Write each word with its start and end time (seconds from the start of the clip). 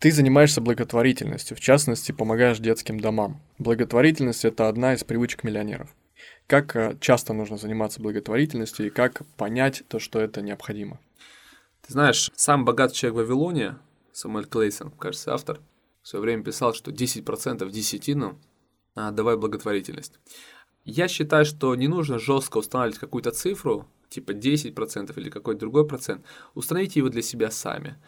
Ты 0.00 0.12
занимаешься 0.12 0.62
благотворительностью, 0.62 1.58
в 1.58 1.60
частности, 1.60 2.10
помогаешь 2.10 2.58
детским 2.58 2.98
домам. 2.98 3.42
Благотворительность– 3.58 4.44
это 4.46 4.66
одна 4.70 4.94
из 4.94 5.04
привычек 5.04 5.44
миллионеров. 5.44 5.94
Как 6.46 6.74
э, 6.74 6.96
часто 7.00 7.34
нужно 7.34 7.58
заниматься 7.58 8.00
благотворительностью 8.00 8.86
и 8.86 8.90
как 8.90 9.26
понять 9.36 9.82
то, 9.88 9.98
что 9.98 10.18
это 10.18 10.40
необходимо? 10.40 10.98
Ты 11.86 11.92
знаешь, 11.92 12.30
сам 12.34 12.64
богатый 12.64 12.94
человек 12.94 13.16
в 13.16 13.18
Вавилоне, 13.18 13.76
Самуэль 14.10 14.46
Клейсон, 14.46 14.90
кажется, 14.90 15.34
автор, 15.34 15.60
в 16.00 16.08
свое 16.08 16.22
время 16.22 16.44
писал, 16.44 16.72
что 16.72 16.90
10% 16.90 17.70
десятину 17.70 18.38
а, 18.94 19.10
давай 19.10 19.36
благотворительность. 19.36 20.14
Я 20.86 21.08
считаю, 21.08 21.44
что 21.44 21.74
не 21.74 21.88
нужно 21.88 22.18
жестко 22.18 22.56
устанавливать 22.56 22.98
какую-то 22.98 23.32
цифру, 23.32 23.86
типа 24.08 24.32
10% 24.32 25.12
или 25.20 25.28
какой-то 25.28 25.60
другой 25.60 25.86
процент. 25.86 26.24
Установите 26.54 27.00
его 27.00 27.10
для 27.10 27.20
себя 27.20 27.50
сами. 27.50 27.98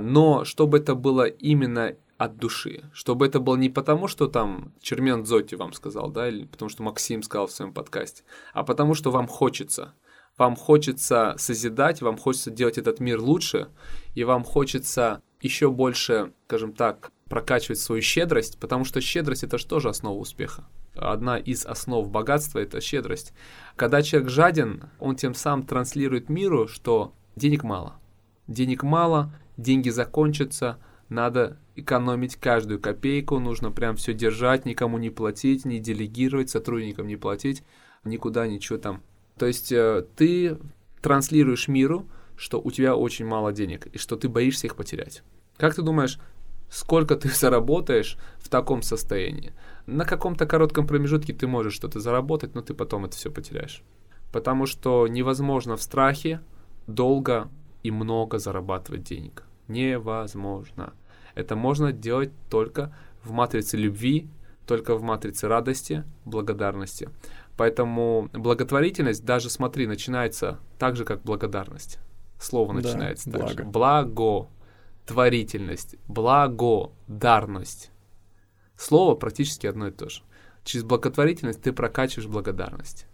Но 0.00 0.44
чтобы 0.44 0.78
это 0.78 0.94
было 0.94 1.26
именно 1.26 1.94
от 2.18 2.36
души. 2.36 2.84
Чтобы 2.92 3.26
это 3.26 3.40
было 3.40 3.56
не 3.56 3.70
потому, 3.70 4.08
что 4.08 4.26
там 4.26 4.72
Чермен 4.80 5.24
Зоти 5.24 5.54
вам 5.54 5.72
сказал, 5.72 6.10
да, 6.10 6.28
или 6.28 6.44
потому 6.44 6.68
что 6.68 6.82
Максим 6.82 7.22
сказал 7.22 7.46
в 7.46 7.52
своем 7.52 7.72
подкасте, 7.72 8.24
а 8.52 8.64
потому 8.64 8.94
что 8.94 9.10
вам 9.10 9.28
хочется. 9.28 9.94
Вам 10.36 10.54
хочется 10.54 11.34
созидать, 11.38 12.00
вам 12.00 12.16
хочется 12.16 12.50
делать 12.50 12.78
этот 12.78 13.00
мир 13.00 13.20
лучше, 13.20 13.68
и 14.14 14.24
вам 14.24 14.44
хочется 14.44 15.22
еще 15.40 15.70
больше, 15.70 16.32
скажем 16.46 16.72
так, 16.72 17.12
прокачивать 17.28 17.80
свою 17.80 18.02
щедрость, 18.02 18.58
потому 18.58 18.84
что 18.84 19.00
щедрость 19.00 19.44
это 19.44 19.58
же 19.58 19.66
тоже 19.66 19.88
основа 19.88 20.18
успеха. 20.18 20.64
Одна 20.94 21.38
из 21.38 21.66
основ 21.66 22.08
богатства 22.08 22.58
это 22.58 22.80
щедрость. 22.80 23.32
Когда 23.76 24.02
человек 24.02 24.30
жаден, 24.30 24.84
он 24.98 25.16
тем 25.16 25.34
самым 25.34 25.66
транслирует 25.66 26.28
миру, 26.28 26.66
что 26.66 27.14
денег 27.36 27.62
мало. 27.62 27.96
Денег 28.48 28.82
мало, 28.82 29.32
деньги 29.58 29.90
закончатся, 29.90 30.78
надо 31.10 31.58
экономить 31.74 32.36
каждую 32.36 32.80
копейку, 32.80 33.38
нужно 33.38 33.70
прям 33.70 33.96
все 33.96 34.14
держать, 34.14 34.64
никому 34.64 34.98
не 34.98 35.10
платить, 35.10 35.64
не 35.64 35.78
делегировать, 35.78 36.48
сотрудникам 36.48 37.06
не 37.06 37.16
платить, 37.16 37.62
никуда 38.04 38.46
ничего 38.46 38.78
там. 38.78 39.02
То 39.38 39.46
есть 39.46 39.70
э, 39.72 40.06
ты 40.16 40.58
транслируешь 41.02 41.68
миру, 41.68 42.08
что 42.36 42.60
у 42.60 42.70
тебя 42.70 42.96
очень 42.96 43.26
мало 43.26 43.52
денег 43.52 43.86
и 43.86 43.98
что 43.98 44.16
ты 44.16 44.28
боишься 44.28 44.66
их 44.66 44.76
потерять. 44.76 45.22
Как 45.56 45.74
ты 45.74 45.82
думаешь, 45.82 46.18
сколько 46.70 47.16
ты 47.16 47.28
заработаешь 47.34 48.16
в 48.38 48.48
таком 48.48 48.82
состоянии? 48.82 49.52
На 49.86 50.04
каком-то 50.04 50.46
коротком 50.46 50.86
промежутке 50.86 51.32
ты 51.32 51.46
можешь 51.46 51.74
что-то 51.74 52.00
заработать, 52.00 52.54
но 52.54 52.62
ты 52.62 52.74
потом 52.74 53.06
это 53.06 53.16
все 53.16 53.30
потеряешь. 53.30 53.82
Потому 54.32 54.66
что 54.66 55.08
невозможно 55.08 55.76
в 55.76 55.82
страхе 55.82 56.40
долго 56.86 57.48
и 57.82 57.90
много 57.90 58.38
зарабатывать 58.38 59.04
денег. 59.04 59.44
Невозможно. 59.68 60.94
Это 61.34 61.54
можно 61.54 61.92
делать 61.92 62.32
только 62.50 62.94
в 63.22 63.30
матрице 63.30 63.76
любви, 63.76 64.28
только 64.66 64.96
в 64.96 65.02
матрице 65.02 65.46
радости, 65.46 66.04
благодарности. 66.24 67.08
Поэтому 67.56 68.28
благотворительность, 68.32 69.24
даже 69.24 69.50
смотри, 69.50 69.86
начинается 69.86 70.58
так 70.78 70.96
же, 70.96 71.04
как 71.04 71.22
благодарность. 71.22 71.98
Слово 72.40 72.74
да, 72.74 72.80
начинается 72.80 73.30
так 73.30 73.48
же. 73.50 73.64
Благо, 73.64 74.48
творительность, 75.06 75.96
благодарность. 76.06 77.90
Слово 78.76 79.14
практически 79.16 79.66
одно 79.66 79.88
и 79.88 79.90
то 79.90 80.08
же. 80.08 80.22
Через 80.64 80.84
благотворительность 80.84 81.62
ты 81.62 81.72
прокачиваешь 81.72 82.28
благодарность. 82.28 83.06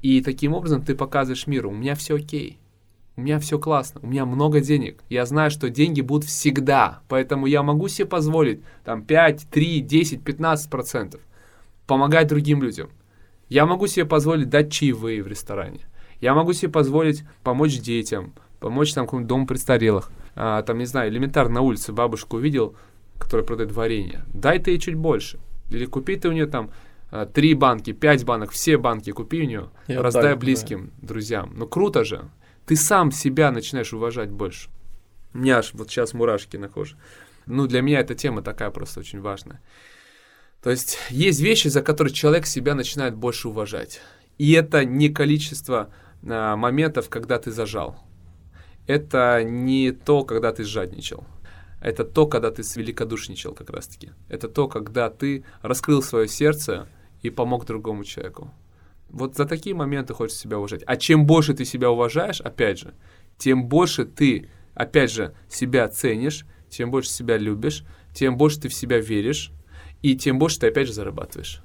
И 0.00 0.22
таким 0.22 0.54
образом 0.54 0.82
ты 0.82 0.94
показываешь 0.94 1.46
миру, 1.46 1.70
у 1.70 1.74
меня 1.74 1.94
все 1.94 2.16
окей 2.16 2.60
у 3.20 3.22
меня 3.22 3.38
все 3.38 3.58
классно, 3.58 4.00
у 4.02 4.06
меня 4.06 4.24
много 4.24 4.60
денег. 4.60 5.02
Я 5.10 5.26
знаю, 5.26 5.50
что 5.50 5.68
деньги 5.68 6.00
будут 6.00 6.24
всегда, 6.24 7.00
поэтому 7.06 7.44
я 7.44 7.62
могу 7.62 7.86
себе 7.88 8.06
позволить 8.06 8.62
там 8.82 9.02
5, 9.02 9.48
3, 9.50 9.80
10, 9.80 10.24
15 10.24 10.70
процентов 10.70 11.20
помогать 11.86 12.28
другим 12.28 12.62
людям. 12.62 12.88
Я 13.48 13.66
могу 13.66 13.88
себе 13.88 14.06
позволить 14.06 14.48
дать 14.48 14.72
чаевые 14.72 15.22
в 15.22 15.26
ресторане. 15.26 15.80
Я 16.20 16.34
могу 16.34 16.54
себе 16.54 16.70
позволить 16.72 17.24
помочь 17.42 17.78
детям, 17.80 18.32
помочь 18.58 18.94
там 18.94 19.04
какому-нибудь 19.04 19.28
дому 19.28 19.46
престарелых. 19.46 20.10
А, 20.34 20.62
там, 20.62 20.78
не 20.78 20.86
знаю, 20.86 21.10
элементарно 21.10 21.56
на 21.56 21.60
улице 21.60 21.92
бабушку 21.92 22.36
увидел, 22.36 22.74
которая 23.18 23.46
продает 23.46 23.72
варенье. 23.72 24.24
Дай 24.32 24.58
ты 24.60 24.70
ей 24.70 24.78
чуть 24.78 24.94
больше. 24.94 25.38
Или 25.68 25.84
купи 25.84 26.16
ты 26.16 26.28
у 26.28 26.32
нее 26.32 26.46
там 26.46 26.70
а, 27.10 27.26
три 27.26 27.52
банки, 27.52 27.92
пять 27.92 28.24
банок, 28.24 28.50
все 28.50 28.78
банки 28.78 29.10
купи 29.10 29.42
у 29.42 29.46
нее, 29.46 29.70
И 29.88 29.94
раздай 29.94 30.32
отдай, 30.32 30.36
близким, 30.36 30.92
да. 31.00 31.08
друзьям. 31.08 31.52
Ну 31.56 31.66
круто 31.66 32.04
же 32.04 32.30
ты 32.70 32.76
сам 32.76 33.10
себя 33.10 33.50
начинаешь 33.50 33.92
уважать 33.92 34.30
больше. 34.30 34.70
У 35.34 35.38
меня 35.38 35.58
аж 35.58 35.74
вот 35.74 35.90
сейчас 35.90 36.14
мурашки 36.14 36.56
на 36.56 36.68
коже. 36.68 36.96
Ну, 37.46 37.66
для 37.66 37.82
меня 37.82 37.98
эта 37.98 38.14
тема 38.14 38.42
такая 38.42 38.70
просто 38.70 39.00
очень 39.00 39.20
важная. 39.20 39.60
То 40.62 40.70
есть 40.70 40.96
есть 41.10 41.40
вещи, 41.40 41.66
за 41.66 41.82
которые 41.82 42.14
человек 42.14 42.46
себя 42.46 42.76
начинает 42.76 43.16
больше 43.16 43.48
уважать. 43.48 44.00
И 44.38 44.52
это 44.52 44.84
не 44.84 45.08
количество 45.08 45.92
а, 46.22 46.54
моментов, 46.54 47.08
когда 47.08 47.40
ты 47.40 47.50
зажал. 47.50 47.98
Это 48.86 49.42
не 49.42 49.90
то, 49.90 50.22
когда 50.22 50.52
ты 50.52 50.62
жадничал. 50.62 51.24
Это 51.80 52.04
то, 52.04 52.28
когда 52.28 52.52
ты 52.52 52.62
великодушничал 52.62 53.52
как 53.52 53.70
раз-таки. 53.70 54.10
Это 54.28 54.48
то, 54.48 54.68
когда 54.68 55.10
ты 55.10 55.44
раскрыл 55.62 56.04
свое 56.04 56.28
сердце 56.28 56.86
и 57.20 57.30
помог 57.30 57.66
другому 57.66 58.04
человеку. 58.04 58.54
Вот 59.10 59.36
за 59.36 59.44
такие 59.44 59.74
моменты 59.74 60.14
хочется 60.14 60.40
себя 60.40 60.58
уважать. 60.58 60.82
А 60.86 60.96
чем 60.96 61.26
больше 61.26 61.54
ты 61.54 61.64
себя 61.64 61.90
уважаешь, 61.90 62.40
опять 62.40 62.78
же, 62.78 62.94
тем 63.38 63.66
больше 63.66 64.04
ты, 64.04 64.48
опять 64.74 65.10
же, 65.10 65.34
себя 65.48 65.88
ценишь, 65.88 66.46
тем 66.68 66.90
больше 66.90 67.10
себя 67.10 67.36
любишь, 67.36 67.84
тем 68.14 68.36
больше 68.36 68.60
ты 68.60 68.68
в 68.68 68.74
себя 68.74 69.00
веришь, 69.00 69.52
и 70.02 70.16
тем 70.16 70.38
больше 70.38 70.60
ты, 70.60 70.68
опять 70.68 70.86
же, 70.86 70.92
зарабатываешь. 70.92 71.62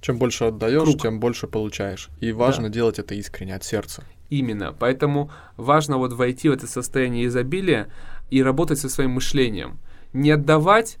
Чем 0.00 0.18
больше 0.18 0.44
отдаешь, 0.44 0.82
Круг. 0.82 1.02
тем 1.02 1.20
больше 1.20 1.46
получаешь. 1.46 2.08
И 2.20 2.32
важно 2.32 2.68
да. 2.68 2.74
делать 2.74 2.98
это 2.98 3.14
искренне, 3.14 3.54
от 3.54 3.64
сердца. 3.64 4.04
Именно. 4.30 4.74
Поэтому 4.78 5.30
важно 5.56 5.98
вот 5.98 6.12
войти 6.12 6.48
в 6.48 6.52
это 6.52 6.66
состояние 6.66 7.26
изобилия 7.26 7.90
и 8.30 8.42
работать 8.42 8.78
со 8.78 8.88
своим 8.88 9.12
мышлением. 9.12 9.78
Не 10.12 10.32
отдавать, 10.32 10.98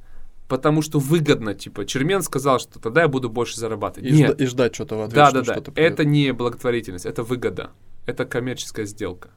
потому 0.48 0.82
что 0.82 0.98
выгодно, 0.98 1.54
типа, 1.54 1.84
Чермен 1.84 2.22
сказал, 2.22 2.58
что 2.58 2.80
тогда 2.80 3.02
я 3.02 3.08
буду 3.08 3.28
больше 3.28 3.60
зарабатывать. 3.60 4.10
И, 4.10 4.14
Нет. 4.14 4.30
Жда- 4.30 4.42
и 4.42 4.46
ждать 4.46 4.74
что-то 4.74 4.96
в 4.96 5.02
ответ. 5.02 5.14
Да, 5.14 5.30
да, 5.30 5.42
да. 5.42 5.72
Это 5.74 6.04
не 6.04 6.32
благотворительность, 6.32 7.06
это 7.06 7.22
выгода. 7.22 7.70
Это 8.06 8.24
коммерческая 8.24 8.86
сделка. 8.86 9.30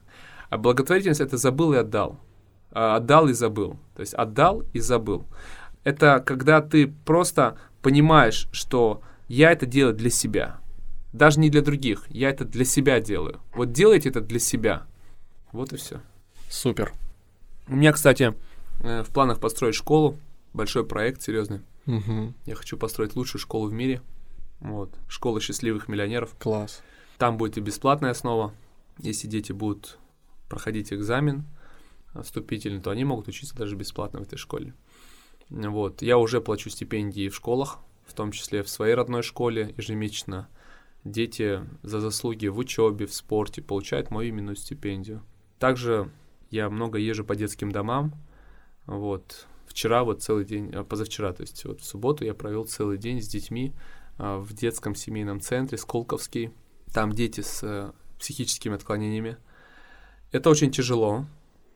А 0.48 0.56
благотворительность 0.56 1.20
это 1.20 1.36
забыл 1.36 1.74
и 1.74 1.76
отдал. 1.76 2.18
А, 2.70 2.96
отдал 2.96 3.28
и 3.28 3.34
забыл. 3.34 3.78
То 3.94 4.00
есть 4.00 4.14
отдал 4.14 4.64
и 4.72 4.80
забыл. 4.80 5.26
Это 5.84 6.20
когда 6.24 6.62
ты 6.62 6.88
просто 6.88 7.58
понимаешь, 7.82 8.48
что 8.52 9.02
я 9.28 9.52
это 9.52 9.66
делаю 9.66 9.94
для 9.94 10.10
себя. 10.10 10.58
Даже 11.12 11.40
не 11.40 11.50
для 11.50 11.60
других. 11.60 12.06
Я 12.08 12.30
это 12.30 12.46
для 12.46 12.64
себя 12.64 13.00
делаю. 13.00 13.40
Вот 13.54 13.72
делайте 13.72 14.08
это 14.08 14.22
для 14.22 14.38
себя. 14.38 14.86
Вот 15.52 15.74
и 15.74 15.76
все. 15.76 16.00
Супер. 16.48 16.92
У 17.68 17.76
меня, 17.76 17.92
кстати, 17.92 18.34
э, 18.80 19.02
в 19.02 19.08
планах 19.08 19.40
построить 19.40 19.74
школу 19.74 20.16
большой 20.52 20.86
проект 20.86 21.22
серьезный. 21.22 21.60
Угу. 21.86 22.34
Я 22.46 22.54
хочу 22.54 22.76
построить 22.76 23.16
лучшую 23.16 23.40
школу 23.40 23.68
в 23.68 23.72
мире. 23.72 24.02
Вот. 24.60 24.96
Школа 25.08 25.40
счастливых 25.40 25.88
миллионеров. 25.88 26.34
Класс. 26.38 26.82
Там 27.18 27.36
будет 27.36 27.58
и 27.58 27.60
бесплатная 27.60 28.10
основа. 28.10 28.54
Если 28.98 29.26
дети 29.26 29.52
будут 29.52 29.98
проходить 30.48 30.92
экзамен 30.92 31.44
вступительный, 32.22 32.80
то 32.80 32.90
они 32.90 33.04
могут 33.04 33.28
учиться 33.28 33.56
даже 33.56 33.74
бесплатно 33.74 34.20
в 34.20 34.22
этой 34.22 34.36
школе. 34.36 34.74
Вот. 35.48 36.02
Я 36.02 36.18
уже 36.18 36.40
плачу 36.40 36.70
стипендии 36.70 37.28
в 37.28 37.34
школах, 37.34 37.78
в 38.04 38.14
том 38.14 38.32
числе 38.32 38.62
в 38.62 38.68
своей 38.68 38.94
родной 38.94 39.22
школе 39.22 39.74
ежемесячно. 39.76 40.48
Дети 41.04 41.66
за 41.82 42.00
заслуги 42.00 42.46
в 42.46 42.58
учебе, 42.58 43.06
в 43.06 43.14
спорте 43.14 43.60
получают 43.60 44.10
мою 44.10 44.30
именную 44.30 44.56
стипендию. 44.56 45.22
Также 45.58 46.10
я 46.50 46.70
много 46.70 46.98
езжу 46.98 47.24
по 47.24 47.34
детским 47.34 47.72
домам. 47.72 48.14
Вот 48.86 49.46
вчера 49.72 50.04
вот 50.04 50.22
целый 50.22 50.44
день, 50.44 50.70
а, 50.74 50.84
позавчера, 50.84 51.32
то 51.32 51.42
есть 51.42 51.64
вот 51.64 51.80
в 51.80 51.84
субботу 51.84 52.24
я 52.24 52.34
провел 52.34 52.66
целый 52.66 52.98
день 52.98 53.22
с 53.22 53.26
детьми 53.26 53.74
а, 54.18 54.38
в 54.38 54.52
детском 54.52 54.94
семейном 54.94 55.40
центре 55.40 55.78
Сколковский. 55.78 56.52
Там 56.92 57.12
дети 57.14 57.40
с 57.40 57.62
э, 57.62 57.90
психическими 58.18 58.74
отклонениями. 58.74 59.38
Это 60.30 60.50
очень 60.50 60.70
тяжело, 60.70 61.24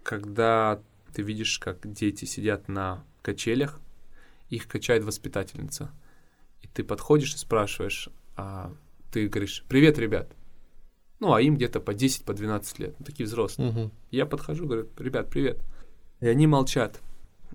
когда 0.02 0.82
ты 1.14 1.22
видишь, 1.22 1.58
как 1.58 1.90
дети 1.90 2.26
сидят 2.26 2.68
на 2.68 3.02
качелях, 3.22 3.80
их 4.50 4.68
качает 4.68 5.04
воспитательница. 5.04 5.90
И 6.60 6.68
ты 6.68 6.84
подходишь 6.84 7.34
и 7.34 7.38
спрашиваешь, 7.38 8.10
а 8.36 8.74
ты 9.10 9.26
говоришь, 9.26 9.64
привет, 9.68 9.98
ребят. 9.98 10.30
Ну, 11.18 11.32
а 11.32 11.40
им 11.40 11.56
где-то 11.56 11.80
по 11.80 11.94
10, 11.94 12.26
по 12.26 12.34
12 12.34 12.78
лет, 12.78 12.94
ну, 12.98 13.06
такие 13.06 13.24
взрослые. 13.24 13.70
Угу. 13.70 13.90
Я 14.10 14.26
подхожу, 14.26 14.66
говорю, 14.66 14.86
ребят, 14.98 15.30
привет. 15.30 15.62
И 16.20 16.28
они 16.28 16.46
молчат 16.46 17.00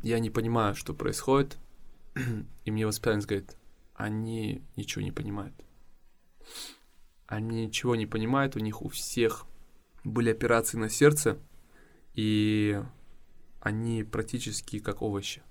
я 0.02 0.20
не 0.20 0.30
понимаю, 0.30 0.76
что 0.76 0.94
происходит, 0.94 1.58
и 2.66 2.72
мне 2.72 2.86
воспитательница 2.86 3.28
говорит, 3.28 3.58
они 3.96 4.64
ничего 4.76 5.04
не 5.04 5.12
понимают. 5.12 5.54
Они 7.28 7.66
ничего 7.66 7.96
не 7.96 8.06
понимают, 8.06 8.56
у 8.56 8.60
них 8.60 8.82
у 8.82 8.90
всех 8.90 9.46
были 10.04 10.32
операции 10.32 10.78
на 10.78 10.90
сердце, 10.90 11.38
и 12.14 12.82
они 13.62 14.04
практически 14.04 14.80
как 14.80 15.02
овощи. 15.02 15.44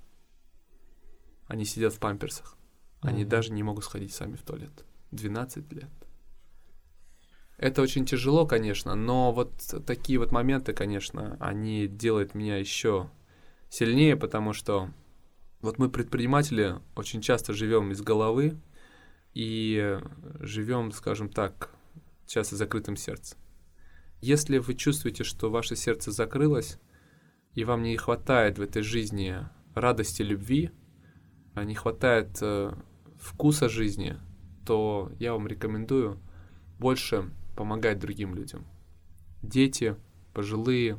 они 1.46 1.64
сидят 1.64 1.94
в 1.94 1.98
памперсах. 1.98 2.56
Они 3.00 3.24
даже 3.24 3.52
не 3.52 3.62
могут 3.62 3.84
сходить 3.84 4.12
сами 4.12 4.36
в 4.36 4.42
туалет. 4.42 4.84
12 5.10 5.72
лет. 5.72 5.90
Это 7.56 7.82
очень 7.82 8.06
тяжело, 8.06 8.46
конечно, 8.46 8.94
но 8.94 9.32
вот 9.32 9.52
такие 9.86 10.18
вот 10.18 10.32
моменты, 10.32 10.72
конечно, 10.72 11.36
они 11.40 11.88
делают 11.88 12.34
меня 12.34 12.56
еще 12.56 13.10
сильнее, 13.70 14.16
потому 14.16 14.52
что 14.52 14.90
вот 15.62 15.78
мы, 15.78 15.88
предприниматели, 15.88 16.76
очень 16.94 17.22
часто 17.22 17.54
живем 17.54 17.92
из 17.92 18.02
головы 18.02 18.60
и 19.32 19.98
живем, 20.40 20.92
скажем 20.92 21.30
так, 21.30 21.70
часто 22.26 22.56
закрытым 22.56 22.96
сердцем. 22.96 23.38
Если 24.20 24.58
вы 24.58 24.74
чувствуете, 24.74 25.24
что 25.24 25.50
ваше 25.50 25.76
сердце 25.76 26.10
закрылось, 26.10 26.78
и 27.54 27.64
вам 27.64 27.82
не 27.82 27.96
хватает 27.96 28.58
в 28.58 28.62
этой 28.62 28.82
жизни 28.82 29.38
радости, 29.74 30.22
любви, 30.22 30.70
а 31.54 31.64
не 31.64 31.74
хватает 31.74 32.38
э, 32.42 32.72
вкуса 33.18 33.68
жизни, 33.68 34.16
то 34.64 35.10
я 35.18 35.32
вам 35.32 35.48
рекомендую 35.48 36.20
больше 36.78 37.30
помогать 37.56 37.98
другим 37.98 38.34
людям. 38.34 38.66
Дети, 39.42 39.96
пожилые, 40.32 40.98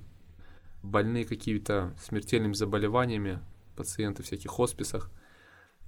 больные 0.84 1.26
какими-то 1.26 1.96
смертельными 2.02 2.54
заболеваниями, 2.54 3.40
пациенты 3.76 4.24
в 4.24 4.26
всяких 4.26 4.50
хосписах. 4.50 5.10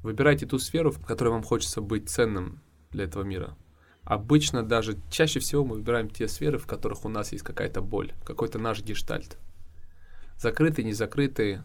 Выбирайте 0.01 0.45
ту 0.45 0.59
сферу, 0.59 0.91
в 0.91 1.03
которой 1.05 1.29
вам 1.29 1.43
хочется 1.43 1.81
быть 1.81 2.09
ценным 2.09 2.61
для 2.91 3.05
этого 3.05 3.23
мира. 3.23 3.57
Обычно 4.03 4.63
даже 4.63 4.97
чаще 5.09 5.39
всего 5.39 5.63
мы 5.63 5.75
выбираем 5.75 6.09
те 6.09 6.27
сферы, 6.27 6.57
в 6.57 6.67
которых 6.67 7.05
у 7.05 7.09
нас 7.09 7.31
есть 7.31 7.43
какая-то 7.43 7.81
боль, 7.81 8.13
какой-то 8.25 8.59
наш 8.59 8.81
гештальт. 8.81 9.37
Закрытый, 10.37 10.83
не 10.83 10.93
закрытый, 10.93 11.59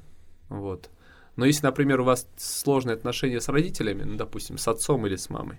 вот. 0.49 0.91
Но 1.35 1.45
если, 1.45 1.67
например, 1.67 2.01
у 2.01 2.05
вас 2.05 2.29
сложные 2.37 2.95
отношения 2.95 3.41
с 3.41 3.49
родителями, 3.49 4.05
ну, 4.05 4.17
допустим, 4.17 4.57
с 4.57 4.69
отцом 4.69 5.07
или 5.07 5.17
с 5.17 5.31
мамой, 5.31 5.59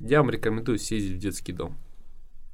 я 0.00 0.20
вам 0.20 0.30
рекомендую 0.30 0.78
съездить 0.78 1.16
в 1.16 1.20
детский 1.20 1.52
дом. 1.52 1.78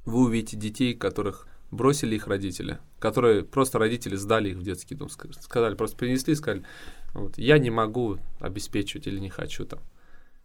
Вы 0.05 0.25
увидите 0.25 0.57
детей, 0.57 0.93
которых 0.93 1.47
бросили 1.71 2.15
их 2.15 2.27
родители, 2.27 2.79
которые 2.99 3.43
просто 3.43 3.79
родители 3.79 4.15
сдали 4.15 4.49
их 4.49 4.57
в 4.57 4.63
детский 4.63 4.95
дом, 4.95 5.09
сказали, 5.09 5.75
просто 5.75 5.97
принесли, 5.97 6.35
сказали, 6.35 6.63
вот, 7.13 7.37
я 7.37 7.57
не 7.57 7.69
могу 7.69 8.17
обеспечивать 8.39 9.07
или 9.07 9.19
не 9.19 9.29
хочу 9.29 9.65
там. 9.65 9.79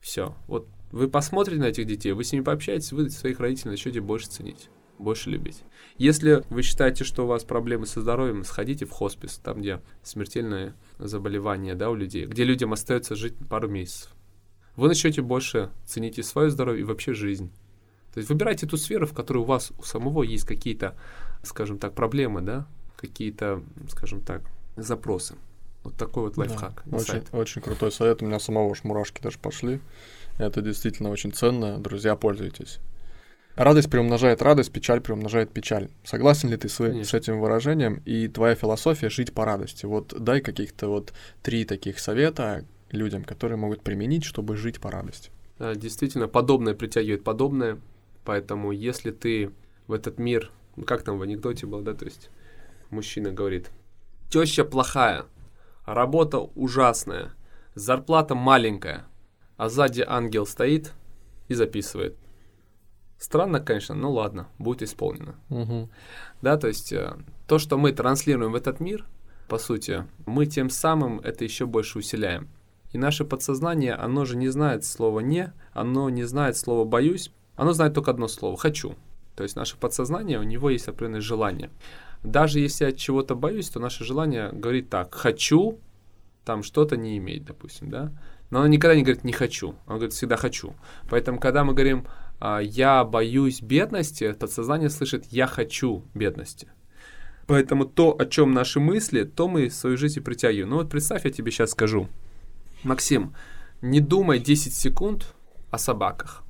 Все. 0.01 0.35
Вот 0.47 0.67
вы 0.93 1.09
посмотрите 1.09 1.61
на 1.61 1.67
этих 1.67 1.87
детей, 1.87 2.13
вы 2.13 2.25
с 2.25 2.33
ними 2.33 2.43
пообщаетесь, 2.43 2.93
вы 2.93 3.11
своих 3.11 3.39
родителей 3.39 3.73
начнете 3.73 4.01
больше 4.01 4.29
ценить, 4.29 4.71
больше 4.99 5.31
любить. 5.31 5.63
Если 5.99 6.43
вы 6.49 6.63
считаете, 6.63 7.05
что 7.05 7.25
у 7.25 7.27
вас 7.27 7.45
проблемы 7.45 7.87
со 7.87 8.01
здоровьем, 8.01 8.45
сходите 8.45 8.87
в 8.87 8.91
хоспис, 8.91 9.39
там, 9.39 9.61
где 9.61 9.83
смертельные 10.03 10.75
заболевания 10.99 11.75
да, 11.75 11.91
у 11.91 11.95
людей, 11.95 12.27
где 12.27 12.45
людям 12.45 12.73
остается 12.73 13.15
жить 13.15 13.35
пару 13.49 13.69
месяцев. 13.69 14.15
Вы 14.77 14.89
начнете 14.89 15.21
больше 15.21 15.71
ценить 15.85 16.19
и 16.19 16.23
свое 16.23 16.51
здоровье, 16.51 16.81
и 16.81 16.85
вообще 16.85 17.13
жизнь. 17.13 17.53
То 18.13 18.19
есть 18.19 18.29
выбирайте 18.29 18.67
ту 18.67 18.77
сферу, 18.77 19.07
в 19.07 19.13
которой 19.13 19.39
у 19.39 19.45
вас 19.45 19.73
у 19.79 19.83
самого 19.83 20.23
есть 20.23 20.45
какие-то, 20.45 20.97
скажем 21.43 21.79
так, 21.79 21.95
проблемы, 21.95 22.41
да, 22.41 22.67
какие-то, 22.97 23.63
скажем 23.89 24.21
так, 24.21 24.43
запросы. 24.77 25.37
Вот 25.85 25.97
такой 25.97 26.25
вот 26.25 26.37
лайфхак. 26.37 26.83
Да, 26.85 26.97
очень, 26.97 27.23
очень 27.33 27.63
крутой 27.63 27.93
совет. 27.93 28.23
У 28.23 28.27
меня 28.27 28.39
самого 28.39 28.69
уж 28.69 28.85
мурашки 28.85 29.23
даже 29.23 29.39
пошли. 29.39 29.81
Это 30.39 30.61
действительно 30.61 31.11
очень 31.11 31.33
ценно. 31.33 31.79
Друзья, 31.79 32.17
пользуйтесь. 32.17 32.79
Радость 33.57 33.91
приумножает 33.91 34.43
радость, 34.43 34.73
печаль 34.73 35.01
приумножает 35.01 35.53
печаль. 35.53 35.89
Согласен 36.05 36.51
ли 36.51 36.57
ты 36.57 36.69
с, 36.69 36.81
с 36.81 37.15
этим 37.15 37.41
выражением? 37.41 38.03
И 38.05 38.29
твоя 38.29 38.55
философия 38.55 39.11
жить 39.11 39.33
по 39.33 39.45
радости. 39.45 39.87
Вот 39.87 40.15
дай 40.19 40.41
каких-то 40.41 40.89
вот 40.89 41.13
три 41.43 41.65
таких 41.65 41.99
совета 41.99 42.65
людям, 42.91 43.25
которые 43.25 43.57
могут 43.57 43.83
применить, 43.83 44.25
чтобы 44.25 44.57
жить 44.57 44.81
по 44.81 44.91
радости. 44.91 45.31
Да, 45.59 45.75
действительно, 45.75 46.27
подобное 46.29 46.75
притягивает 46.75 47.25
подобное. 47.25 47.79
Поэтому 48.25 48.73
если 48.73 49.11
ты 49.11 49.53
в 49.87 49.93
этот 49.93 50.19
мир, 50.19 50.51
ну 50.77 50.85
как 50.85 51.03
там 51.03 51.19
в 51.19 51.23
анекдоте 51.23 51.67
было, 51.67 51.83
да, 51.83 51.95
то 51.95 52.05
есть 52.05 52.31
мужчина 52.91 53.33
говорит, 53.33 53.71
теща 54.31 54.65
плохая, 54.65 55.25
работа 55.85 56.39
ужасная, 56.39 57.33
зарплата 57.75 58.35
маленькая, 58.35 59.07
а 59.57 59.69
сзади 59.69 60.05
ангел 60.07 60.47
стоит 60.47 60.93
и 61.49 61.55
записывает. 61.55 62.17
Странно, 63.19 63.61
конечно, 63.61 63.95
но 63.95 64.11
ладно, 64.11 64.49
будет 64.59 64.83
исполнено. 64.83 65.35
Угу. 65.51 65.91
Да, 66.41 66.57
то 66.57 66.69
есть 66.69 66.91
э, 66.93 67.19
то, 67.47 67.59
что 67.59 67.77
мы 67.77 67.93
транслируем 67.93 68.53
в 68.53 68.55
этот 68.55 68.81
мир, 68.81 69.05
по 69.47 69.59
сути, 69.59 70.07
мы 70.27 70.47
тем 70.47 70.71
самым 70.71 71.21
это 71.21 71.45
еще 71.45 71.67
больше 71.67 71.99
усиляем. 71.99 72.49
И 72.93 72.99
наше 72.99 73.25
подсознание, 73.25 73.95
оно 73.95 74.25
же 74.25 74.37
не 74.37 74.49
знает 74.49 74.85
слова 74.85 75.21
«не», 75.21 75.53
оно 75.73 76.09
не 76.09 76.25
знает 76.25 76.57
слова 76.57 76.85
«боюсь», 76.85 77.31
оно 77.57 77.73
знает 77.73 77.95
только 77.95 78.11
одно 78.11 78.29
слово 78.29 78.57
«хочу». 78.57 78.95
То 79.37 79.43
есть 79.43 79.57
наше 79.57 79.77
подсознание, 79.77 80.39
у 80.39 80.43
него 80.43 80.71
есть 80.71 80.89
определенное 80.89 81.21
желание. 81.21 81.71
Даже 82.23 82.61
если 82.61 82.85
я 82.85 82.93
чего-то 82.93 83.35
боюсь, 83.35 83.71
то 83.71 83.81
наше 83.81 84.05
желание 84.05 84.51
говорит 84.53 84.91
так 84.91 85.15
«хочу», 85.15 85.79
там 86.45 86.63
что-то 86.63 86.97
не 86.97 87.17
иметь, 87.19 87.45
допустим, 87.45 87.91
да. 87.91 88.13
Но 88.51 88.59
оно 88.59 88.69
никогда 88.69 88.95
не 88.95 89.03
говорит 89.03 89.25
«не 89.25 89.33
хочу», 89.33 89.77
оно 89.87 89.97
говорит 89.97 90.13
всегда 90.13 90.37
«хочу». 90.37 90.75
Поэтому, 91.09 91.39
когда 91.39 91.65
мы 91.65 91.73
говорим 91.73 92.07
а, 92.41 92.59
«я 92.61 93.05
боюсь 93.05 93.63
бедности», 93.63 94.33
подсознание 94.33 94.91
слышит 94.91 95.27
«я 95.31 95.47
хочу 95.47 96.05
бедности». 96.15 96.69
Поэтому 97.47 97.85
то, 97.85 98.17
о 98.17 98.27
чем 98.27 98.53
наши 98.53 98.79
мысли, 98.79 99.25
то 99.25 99.49
мы 99.49 99.69
в 99.69 99.75
свою 99.75 99.97
жизнь 99.97 100.21
притягиваем. 100.21 100.71
Ну 100.71 100.77
вот 100.77 100.89
представь, 100.89 101.25
я 101.25 101.31
тебе 101.33 101.51
сейчас 101.51 101.71
скажу. 101.71 102.09
Максим, 102.85 103.35
не 103.83 104.01
думай 104.01 104.39
10 104.39 104.73
секунд 104.73 105.35
о 105.71 105.79
собаках 105.79 106.45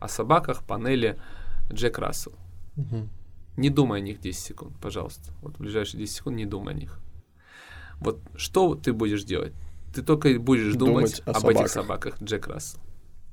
о 0.00 0.08
собаках 0.08 0.64
панели 0.64 1.18
Джек 1.72 1.98
Рассел. 1.98 2.32
Угу. 2.76 3.08
Не 3.56 3.70
думай 3.70 3.98
о 3.98 4.02
них 4.02 4.20
10 4.20 4.40
секунд, 4.40 4.76
пожалуйста. 4.80 5.32
Вот 5.42 5.56
в 5.56 5.60
ближайшие 5.60 6.00
10 6.00 6.14
секунд 6.16 6.36
не 6.36 6.46
думай 6.46 6.74
о 6.74 6.76
них. 6.76 6.98
Вот 8.00 8.20
что 8.36 8.74
ты 8.74 8.92
будешь 8.92 9.24
делать? 9.24 9.52
Ты 9.92 10.02
только 10.02 10.38
будешь 10.38 10.74
думать, 10.74 11.22
думать 11.22 11.22
об 11.26 11.36
собаках. 11.36 11.60
этих 11.62 11.72
собаках 11.72 12.22
Джек 12.22 12.46
Рассел. 12.46 12.80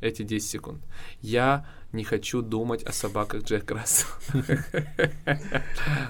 Эти 0.01 0.23
10 0.23 0.49
секунд. 0.49 0.83
Я 1.21 1.67
не 1.91 2.03
хочу 2.03 2.41
думать 2.41 2.83
о 2.83 2.91
собаках 2.91 3.43
Джек 3.43 3.69
Рассел. 3.71 4.07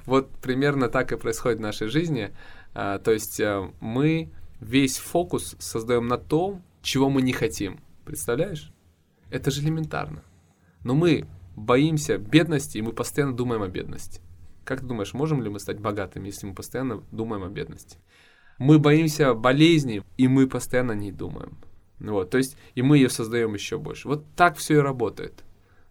Вот 0.06 0.30
примерно 0.42 0.88
так 0.88 1.12
и 1.12 1.18
происходит 1.18 1.60
в 1.60 1.62
нашей 1.62 1.88
жизни. 1.88 2.34
А, 2.74 3.00
то 3.00 3.12
есть 3.12 3.40
э, 3.40 3.70
мы 3.80 4.32
весь 4.60 4.98
фокус 4.98 5.56
создаем 5.60 6.08
на 6.08 6.18
том, 6.18 6.64
чего 6.82 7.10
мы 7.10 7.22
не 7.22 7.34
хотим. 7.34 7.80
Представляешь? 8.06 8.72
Это 9.30 9.52
же 9.52 9.62
элементарно. 9.62 10.24
Но 10.86 10.94
мы 10.94 11.26
боимся 11.56 12.20
бедности, 12.20 12.78
и 12.78 12.82
мы 12.84 12.94
постоянно 12.94 13.36
думаем 13.36 13.64
о 13.64 13.68
бедности. 13.68 14.22
Как 14.64 14.82
ты 14.82 14.86
думаешь, 14.86 15.16
можем 15.16 15.42
ли 15.42 15.50
мы 15.50 15.60
стать 15.60 15.80
богатыми, 15.80 16.28
если 16.28 16.46
мы 16.46 16.54
постоянно 16.54 17.04
думаем 17.12 17.44
о 17.44 17.50
бедности? 17.50 17.98
Мы 18.60 18.78
боимся 18.78 19.34
болезни, 19.34 20.04
и 20.18 20.28
мы 20.28 20.48
постоянно 20.48 20.94
о 20.94 20.96
ней 20.96 21.12
думаем. 21.12 21.58
Вот, 22.00 22.30
то 22.30 22.38
есть, 22.38 22.56
и 22.76 22.84
мы 22.84 22.98
ее 22.98 23.10
создаем 23.10 23.56
еще 23.56 23.80
больше. 23.80 24.08
Вот 24.08 24.26
так 24.36 24.58
все 24.58 24.76
и 24.76 24.78
работает. 24.78 25.44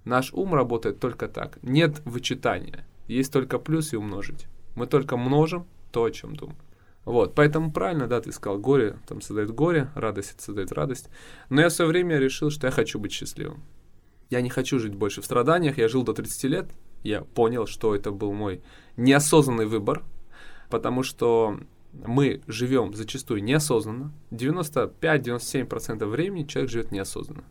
Наш 0.05 0.33
ум 0.33 0.55
работает 0.55 1.01
только 1.01 1.27
так. 1.27 1.59
Нет 1.63 2.01
вычитания. 2.05 2.87
Есть 3.09 3.33
только 3.33 3.59
плюс 3.59 3.93
и 3.93 3.97
умножить. 3.97 4.47
Мы 4.77 4.87
только 4.87 5.17
множим 5.17 5.67
то, 5.91 6.05
о 6.05 6.11
чем 6.13 6.37
думаем. 6.37 6.59
Вот, 7.05 7.35
поэтому 7.35 7.73
правильно, 7.73 8.07
да, 8.07 8.21
ты 8.21 8.31
сказал, 8.31 8.61
горе 8.61 8.97
там 9.09 9.21
создает 9.21 9.51
горе, 9.51 9.91
радость 9.97 10.41
создает 10.41 10.71
радость. 10.71 11.09
Но 11.49 11.61
я 11.61 11.69
в 11.69 11.73
свое 11.73 11.91
время 11.91 12.19
решил, 12.19 12.51
что 12.51 12.69
я 12.69 12.71
хочу 12.71 13.01
быть 13.01 13.11
счастливым 13.11 13.65
я 14.35 14.41
не 14.41 14.51
хочу 14.51 14.81
жить 14.81 14.97
больше 14.97 15.23
в 15.23 15.25
страданиях, 15.25 15.79
я 15.79 15.87
жил 15.87 16.03
до 16.03 16.13
30 16.13 16.45
лет, 16.45 16.67
я 17.05 17.23
понял, 17.23 17.67
что 17.67 17.95
это 17.95 18.11
был 18.11 18.33
мой 18.33 18.63
неосознанный 18.97 19.67
выбор, 19.67 20.03
потому 20.71 21.05
что 21.05 21.61
мы 21.93 22.43
живем 22.49 22.95
зачастую 22.95 23.45
неосознанно. 23.45 24.13
95-97% 24.33 26.05
времени 26.07 26.49
человек 26.49 26.71
живет 26.73 26.91
неосознанно. 26.91 27.45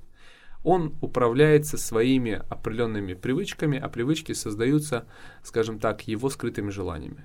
Он 0.66 0.94
управляется 1.00 1.78
своими 1.78 2.42
определенными 2.50 3.14
привычками, 3.14 3.80
а 3.80 3.88
привычки 3.88 4.34
создаются, 4.34 5.06
скажем 5.42 5.80
так, 5.80 6.06
его 6.06 6.30
скрытыми 6.30 6.70
желаниями. 6.70 7.24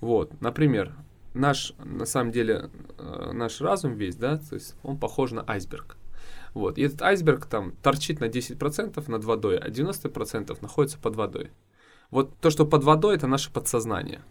Вот, 0.00 0.40
например, 0.40 0.92
наш, 1.34 1.72
на 1.78 2.04
самом 2.04 2.32
деле, 2.32 2.68
э, 2.98 3.30
наш 3.32 3.60
разум 3.60 3.94
весь, 3.94 4.16
да, 4.16 4.38
то 4.38 4.56
есть 4.56 4.74
он 4.82 4.98
похож 4.98 5.30
на 5.30 5.44
айсберг. 5.48 5.96
Вот. 6.54 6.78
И 6.78 6.82
этот 6.82 7.02
айсберг 7.02 7.46
там 7.46 7.72
торчит 7.82 8.20
на 8.20 8.26
10% 8.26 9.10
над 9.10 9.24
водой, 9.24 9.58
а 9.58 9.68
90% 9.68 10.58
находится 10.60 10.98
под 10.98 11.16
водой. 11.16 11.50
Вот 12.10 12.36
то, 12.40 12.50
что 12.50 12.66
под 12.66 12.84
водой, 12.84 13.16
это 13.16 13.26
наше 13.26 13.50
подсознание. 13.50 14.22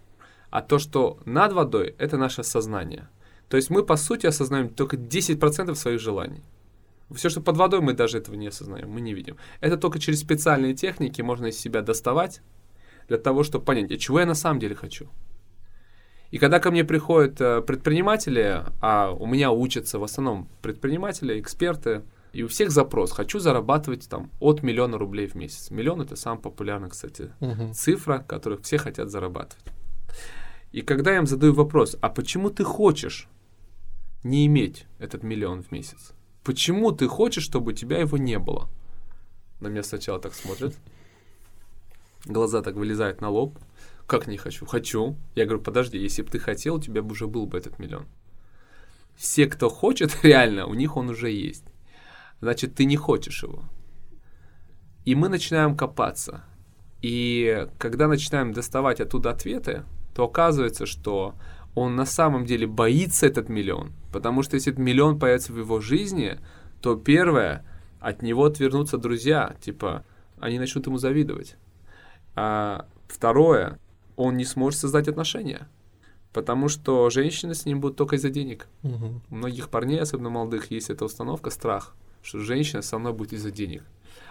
А 0.49 0.61
то, 0.61 0.79
что 0.79 1.19
над 1.25 1.53
водой, 1.53 1.95
это 1.97 2.17
наше 2.17 2.43
сознание. 2.43 3.09
То 3.47 3.57
есть 3.57 3.69
мы, 3.69 3.83
по 3.83 3.95
сути, 3.95 4.27
осознаем 4.27 4.69
только 4.69 4.97
10% 4.97 5.75
своих 5.75 5.99
желаний. 5.99 6.43
Все, 7.13 7.29
что 7.29 7.41
под 7.41 7.57
водой, 7.57 7.81
мы 7.81 7.93
даже 7.93 8.17
этого 8.17 8.35
не 8.35 8.47
осознаем, 8.47 8.89
мы 8.89 9.01
не 9.01 9.13
видим. 9.13 9.37
Это 9.59 9.77
только 9.77 9.99
через 9.99 10.19
специальные 10.19 10.75
техники 10.75 11.21
можно 11.21 11.47
из 11.47 11.57
себя 11.57 11.81
доставать 11.81 12.41
для 13.07 13.17
того, 13.17 13.43
чтобы 13.43 13.65
понять, 13.65 13.91
а 13.91 13.97
чего 13.97 14.19
я 14.19 14.25
на 14.25 14.35
самом 14.35 14.59
деле 14.59 14.75
хочу. 14.75 15.09
И 16.31 16.37
когда 16.37 16.59
ко 16.59 16.71
мне 16.71 16.83
приходят 16.83 17.39
э, 17.41 17.61
предприниматели, 17.61 18.63
а 18.81 19.11
у 19.11 19.25
меня 19.25 19.51
учатся 19.51 19.99
в 19.99 20.03
основном 20.03 20.47
предприниматели, 20.61 21.39
эксперты, 21.39 22.03
и 22.33 22.43
у 22.43 22.47
всех 22.47 22.71
запрос. 22.71 23.11
Хочу 23.11 23.39
зарабатывать 23.39 24.07
там 24.07 24.29
от 24.39 24.63
миллиона 24.63 24.97
рублей 24.97 25.27
в 25.27 25.35
месяц. 25.35 25.69
Миллион 25.69 26.01
это 26.01 26.15
самая 26.15 26.39
популярная, 26.39 26.89
кстати, 26.89 27.31
Мгм. 27.41 27.73
цифра, 27.73 28.19
которую 28.19 28.61
все 28.61 28.77
хотят 28.77 29.09
зарабатывать. 29.09 29.65
И 30.71 30.81
когда 30.81 31.11
я 31.11 31.17
им 31.17 31.27
задаю 31.27 31.53
вопрос, 31.53 31.97
а 32.01 32.07
почему 32.07 32.49
ты 32.49 32.63
хочешь 32.63 33.27
не 34.23 34.45
иметь 34.47 34.85
этот 34.99 35.23
миллион 35.23 35.61
в 35.61 35.71
месяц? 35.73 36.13
Почему 36.45 36.93
ты 36.93 37.07
хочешь, 37.09 37.43
чтобы 37.43 37.71
у 37.71 37.75
тебя 37.75 37.97
его 37.99 38.17
не 38.17 38.39
было? 38.39 38.69
На 39.59 39.67
меня 39.67 39.83
сначала 39.83 40.19
так 40.19 40.33
смотрят. 40.33 40.73
Глаза 42.25 42.61
так 42.61 42.75
вылезают 42.75 43.19
на 43.19 43.29
лоб. 43.29 43.57
Как 44.11 44.27
не 44.27 44.35
хочу? 44.35 44.65
Хочу. 44.65 45.15
Я 45.35 45.45
говорю, 45.45 45.63
подожди, 45.63 45.97
если 45.97 46.21
бы 46.21 46.29
ты 46.29 46.37
хотел, 46.37 46.75
у 46.75 46.81
тебя 46.81 47.01
бы 47.01 47.13
уже 47.13 47.27
был 47.27 47.45
бы 47.45 47.57
этот 47.57 47.79
миллион. 47.79 48.07
Все, 49.15 49.45
кто 49.45 49.69
хочет 49.69 50.17
реально, 50.23 50.65
у 50.65 50.73
них 50.73 50.97
он 50.97 51.07
уже 51.09 51.31
есть. 51.31 51.63
Значит, 52.41 52.75
ты 52.75 52.83
не 52.83 52.97
хочешь 52.97 53.43
его. 53.43 53.63
И 55.05 55.15
мы 55.15 55.29
начинаем 55.29 55.77
копаться. 55.77 56.43
И 57.01 57.69
когда 57.77 58.09
начинаем 58.09 58.51
доставать 58.51 58.99
оттуда 58.99 59.29
ответы, 59.29 59.85
то 60.13 60.25
оказывается, 60.25 60.85
что 60.85 61.35
он 61.73 61.95
на 61.95 62.05
самом 62.05 62.45
деле 62.45 62.67
боится 62.67 63.25
этот 63.25 63.47
миллион. 63.47 63.93
Потому 64.11 64.43
что 64.43 64.55
если 64.55 64.73
этот 64.73 64.83
миллион 64.83 65.19
появится 65.19 65.53
в 65.53 65.57
его 65.57 65.79
жизни, 65.79 66.37
то 66.81 66.97
первое, 66.97 67.63
от 68.01 68.23
него 68.23 68.43
отвернутся 68.43 68.97
друзья. 68.97 69.55
Типа, 69.61 70.03
они 70.37 70.59
начнут 70.59 70.85
ему 70.85 70.97
завидовать. 70.97 71.55
А 72.35 72.89
второе, 73.07 73.79
он 74.21 74.37
не 74.37 74.45
сможет 74.45 74.79
создать 74.79 75.07
отношения. 75.07 75.67
Потому 76.33 76.69
что 76.69 77.09
женщины 77.09 77.53
с 77.53 77.65
ним 77.65 77.81
будут 77.81 77.97
только 77.97 78.15
из-за 78.15 78.29
денег. 78.29 78.67
Мгм. 78.83 79.21
У 79.29 79.35
многих 79.35 79.69
парней, 79.69 79.99
особенно 79.99 80.29
молодых, 80.29 80.71
есть 80.71 80.89
эта 80.89 81.05
установка, 81.05 81.49
страх, 81.49 81.95
что 82.23 82.39
женщина 82.39 82.81
со 82.81 82.97
мной 82.97 83.13
будет 83.13 83.33
из-за 83.33 83.51
денег. 83.51 83.83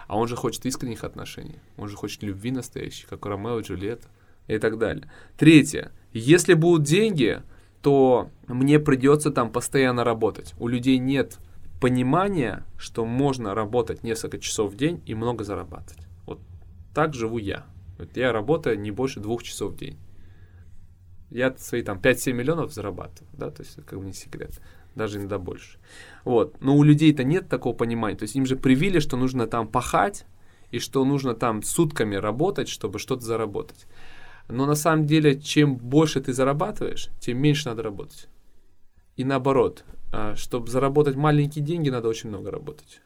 А 0.07 0.17
он 0.17 0.27
же 0.27 0.35
хочет 0.35 0.65
искренних 0.65 1.03
отношений. 1.03 1.59
Он 1.77 1.87
же 1.87 1.95
хочет 1.95 2.23
любви 2.23 2.51
настоящей, 2.51 3.05
как 3.07 3.25
у 3.25 3.29
Ромео 3.29 3.59
и 3.59 3.63
Джульетта 3.63 4.07
и 4.47 4.57
так 4.57 4.77
далее. 4.77 5.11
Третье. 5.37 5.91
Если 6.11 6.53
будут 6.53 6.83
деньги, 6.83 7.41
то 7.81 8.29
мне 8.47 8.79
придется 8.79 9.31
там 9.31 9.51
постоянно 9.51 10.03
работать. 10.03 10.53
У 10.59 10.67
людей 10.67 10.97
нет 10.97 11.37
понимания, 11.79 12.63
что 12.77 13.05
можно 13.05 13.53
работать 13.53 14.03
несколько 14.03 14.39
часов 14.39 14.73
в 14.73 14.77
день 14.77 15.01
и 15.05 15.15
много 15.15 15.43
зарабатывать. 15.43 16.07
Вот 16.25 16.39
так 16.93 17.13
живу 17.13 17.37
я. 17.37 17.65
Вот 18.01 18.17
я 18.17 18.31
работаю 18.31 18.79
не 18.79 18.89
больше 18.89 19.19
двух 19.19 19.43
часов 19.43 19.73
в 19.73 19.77
день. 19.77 19.97
Я 21.29 21.55
свои 21.57 21.83
там 21.83 21.99
5-7 21.99 22.33
миллионов 22.33 22.73
зарабатываю, 22.73 23.29
да, 23.33 23.51
то 23.51 23.61
есть 23.61 23.77
это 23.77 23.87
как 23.87 23.99
бы 23.99 24.05
не 24.05 24.13
секрет, 24.13 24.59
даже 24.95 25.19
иногда 25.19 25.37
больше. 25.37 25.77
Вот, 26.25 26.59
но 26.61 26.75
у 26.75 26.83
людей-то 26.83 27.23
нет 27.23 27.47
такого 27.47 27.73
понимания, 27.73 28.17
то 28.17 28.23
есть 28.23 28.35
им 28.35 28.45
же 28.45 28.55
привили, 28.55 28.99
что 28.99 29.17
нужно 29.17 29.47
там 29.47 29.67
пахать, 29.67 30.25
и 30.71 30.79
что 30.79 31.05
нужно 31.05 31.35
там 31.35 31.61
сутками 31.61 32.15
работать, 32.15 32.69
чтобы 32.69 32.97
что-то 32.97 33.21
заработать. 33.21 33.85
Но 34.49 34.65
на 34.65 34.75
самом 34.75 35.05
деле, 35.05 35.39
чем 35.39 35.75
больше 35.75 36.21
ты 36.21 36.33
зарабатываешь, 36.33 37.09
тем 37.19 37.37
меньше 37.37 37.69
надо 37.69 37.83
работать. 37.83 38.27
И 39.15 39.23
наоборот, 39.23 39.83
а, 40.11 40.35
чтобы 40.35 40.69
заработать 40.69 41.15
маленькие 41.15 41.63
деньги, 41.63 41.89
надо 41.89 42.07
очень 42.07 42.29
много 42.29 42.51
работать. 42.51 43.01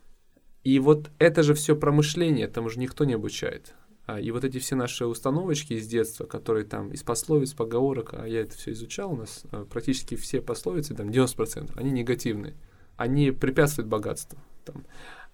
И 0.63 0.79
вот 0.79 1.11
это 1.19 1.43
же 1.43 1.53
все 1.53 1.75
промышление, 1.75 2.47
там 2.47 2.65
уже 2.65 2.79
никто 2.79 3.03
не 3.03 3.13
обучает. 3.13 3.75
А, 4.07 4.19
И 4.19 4.31
вот 4.31 4.43
эти 4.43 4.59
все 4.59 4.75
наши 4.75 5.05
установочки 5.05 5.74
из 5.74 5.88
детства, 5.88 6.25
которые 6.25 6.65
там 6.65 6.91
из 6.91 7.03
пословиц, 7.03 7.53
поговорок, 7.53 8.13
а 8.13 8.27
я 8.27 8.41
это 8.41 8.55
все 8.55 8.71
изучал, 8.71 9.13
у 9.13 9.15
нас 9.15 9.43
а, 9.51 9.65
практически 9.65 10.15
все 10.15 10.41
пословицы, 10.41 10.93
там 10.95 11.09
90%, 11.09 11.71
они 11.75 11.91
негативные. 11.91 12.53
Они 12.97 13.31
препятствуют 13.31 13.89
богатству. 13.89 14.38
Там, 14.63 14.85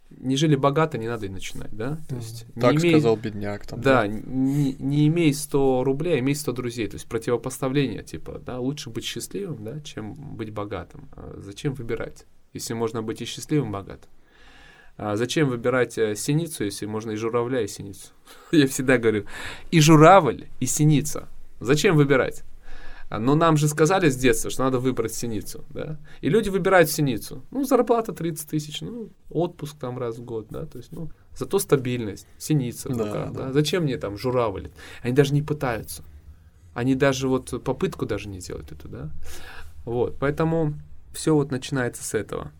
не 0.09 0.35
жили 0.35 0.55
богато, 0.55 0.97
не 0.97 1.07
надо 1.07 1.27
и 1.27 1.29
начинать, 1.29 1.71
да? 1.71 1.97
То 2.09 2.15
есть, 2.15 2.45
не 2.55 2.61
Так 2.61 2.73
имей- 2.75 2.91
сказал 2.91 3.15
бедняк. 3.15 3.65
Там, 3.65 3.79
да, 3.81 4.07
не, 4.07 4.73
не 4.73 5.07
имей 5.07 5.33
100 5.33 5.83
рублей, 5.83 6.15
а 6.15 6.19
имей 6.19 6.35
100 6.35 6.51
друзей. 6.51 6.87
То 6.87 6.95
есть 6.95 7.07
противопоставление, 7.07 8.03
типа, 8.03 8.39
да, 8.45 8.59
лучше 8.59 8.89
быть 8.89 9.05
счастливым, 9.05 9.63
да, 9.63 9.79
чем 9.81 10.13
быть 10.35 10.51
богатым. 10.51 11.09
А 11.13 11.35
зачем 11.37 11.73
выбирать, 11.75 12.25
если 12.51 12.73
можно 12.73 13.01
быть 13.03 13.21
и 13.21 13.25
счастливым, 13.25 13.69
и 13.69 13.73
богатым? 13.73 14.09
А 14.97 15.15
зачем 15.15 15.49
выбирать 15.49 15.97
э, 15.97 16.15
синицу, 16.15 16.63
если 16.63 16.85
можно 16.85 17.11
и 17.11 17.15
журавля, 17.15 17.61
и 17.61 17.67
синицу? 17.67 18.09
Я 18.51 18.67
всегда 18.67 18.97
говорю, 18.97 19.25
и 19.71 19.81
журавль, 19.81 20.47
и 20.59 20.65
синица. 20.65 21.27
Зачем 21.59 21.95
выбирать? 21.95 22.43
А, 23.09 23.19
Но 23.19 23.35
нам 23.35 23.57
же 23.57 23.67
сказали 23.67 24.09
с 24.09 24.15
детства, 24.15 24.49
что 24.49 24.63
надо 24.63 24.79
выбрать 24.79 25.13
синицу, 25.13 25.65
да? 25.69 25.99
И 26.21 26.29
люди 26.29 26.49
выбирают 26.49 26.89
синицу. 26.89 27.43
Ну, 27.51 27.63
зарплата 27.65 28.13
30 28.13 28.49
тысяч, 28.49 28.81
ну, 28.81 29.09
отпуск 29.29 29.77
там 29.77 29.97
раз 29.97 30.17
в 30.17 30.23
год, 30.23 30.47
да, 30.49 30.65
то 30.65 30.77
есть, 30.77 30.91
ну, 30.91 31.09
зато 31.35 31.59
стабильность, 31.59 32.27
синица 32.37 32.89
Да, 32.89 33.05
руках, 33.05 33.31
да. 33.33 33.45
да. 33.47 33.53
Зачем 33.53 33.83
мне 33.83 33.97
там 33.97 34.17
журавль? 34.17 34.69
Они 35.01 35.13
даже 35.13 35.33
не 35.33 35.41
пытаются. 35.41 36.03
Они 36.73 36.95
даже 36.95 37.27
вот 37.27 37.63
попытку 37.63 38.05
даже 38.05 38.29
не 38.29 38.39
делают 38.39 38.71
эту, 38.71 38.87
да? 38.87 39.09
Вот, 39.83 40.15
поэтому 40.19 40.75
все 41.11 41.35
вот 41.35 41.51
начинается 41.51 42.03
с 42.03 42.13
этого. 42.13 42.51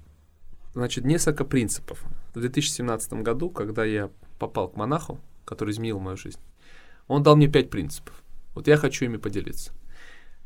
Значит, 0.74 1.06
несколько 1.06 1.46
принципов. 1.46 2.04
В 2.34 2.40
2017 2.40 3.14
году, 3.14 3.50
когда 3.50 3.84
я 3.84 4.10
попал 4.40 4.70
к 4.70 4.76
монаху, 4.78 5.20
который 5.46 5.72
изменил 5.72 6.00
мою 6.00 6.18
жизнь, 6.18 6.40
он 7.08 7.24
дал 7.24 7.36
мне 7.36 7.48
пять 7.48 7.70
принципов. 7.70 8.24
Вот 8.56 8.68
я 8.68 8.78
хочу 8.78 9.06
ими 9.06 9.18
поделиться. 9.18 9.74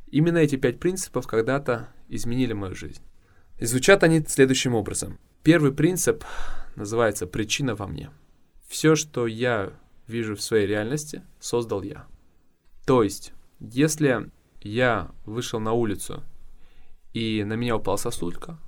Именно 0.07 0.39
эти 0.39 0.55
пять 0.55 0.79
принципов 0.79 1.27
когда-то 1.27 1.89
изменили 2.07 2.53
мою 2.53 2.75
жизнь. 2.75 3.01
И 3.59 3.65
звучат 3.65 4.03
они 4.03 4.21
следующим 4.21 4.73
образом. 4.75 5.19
Первый 5.43 5.71
принцип 5.71 6.23
называется 6.75 7.27
«причина 7.27 7.75
во 7.75 7.87
мне». 7.87 8.09
Все, 8.67 8.95
что 8.95 9.27
я 9.27 9.73
вижу 10.07 10.35
в 10.35 10.41
своей 10.41 10.67
реальности, 10.67 11.23
создал 11.39 11.83
я. 11.83 12.07
То 12.85 13.03
есть, 13.03 13.33
если 13.59 14.29
я 14.61 15.11
вышел 15.25 15.59
на 15.59 15.73
улицу 15.73 16.23
и 17.13 17.43
на 17.43 17.53
меня 17.53 17.77
упала 17.77 17.97
сосулька, 17.97 18.59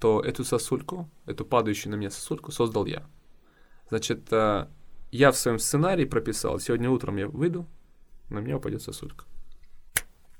то 0.00 0.20
эту 0.20 0.44
сосульку, 0.44 1.08
эту 1.26 1.44
падающую 1.44 1.92
на 1.92 1.96
меня 1.96 2.10
сосульку 2.10 2.50
создал 2.50 2.86
я. 2.86 3.06
Значит, 3.90 4.32
э, 4.32 4.66
я 5.12 5.30
в 5.30 5.36
своем 5.36 5.58
сценарии 5.58 6.06
прописал, 6.06 6.58
сегодня 6.58 6.90
утром 6.90 7.16
я 7.16 7.28
выйду, 7.28 7.66
на 8.30 8.38
меня 8.38 8.56
упадет 8.56 8.82
сосулька. 8.82 9.26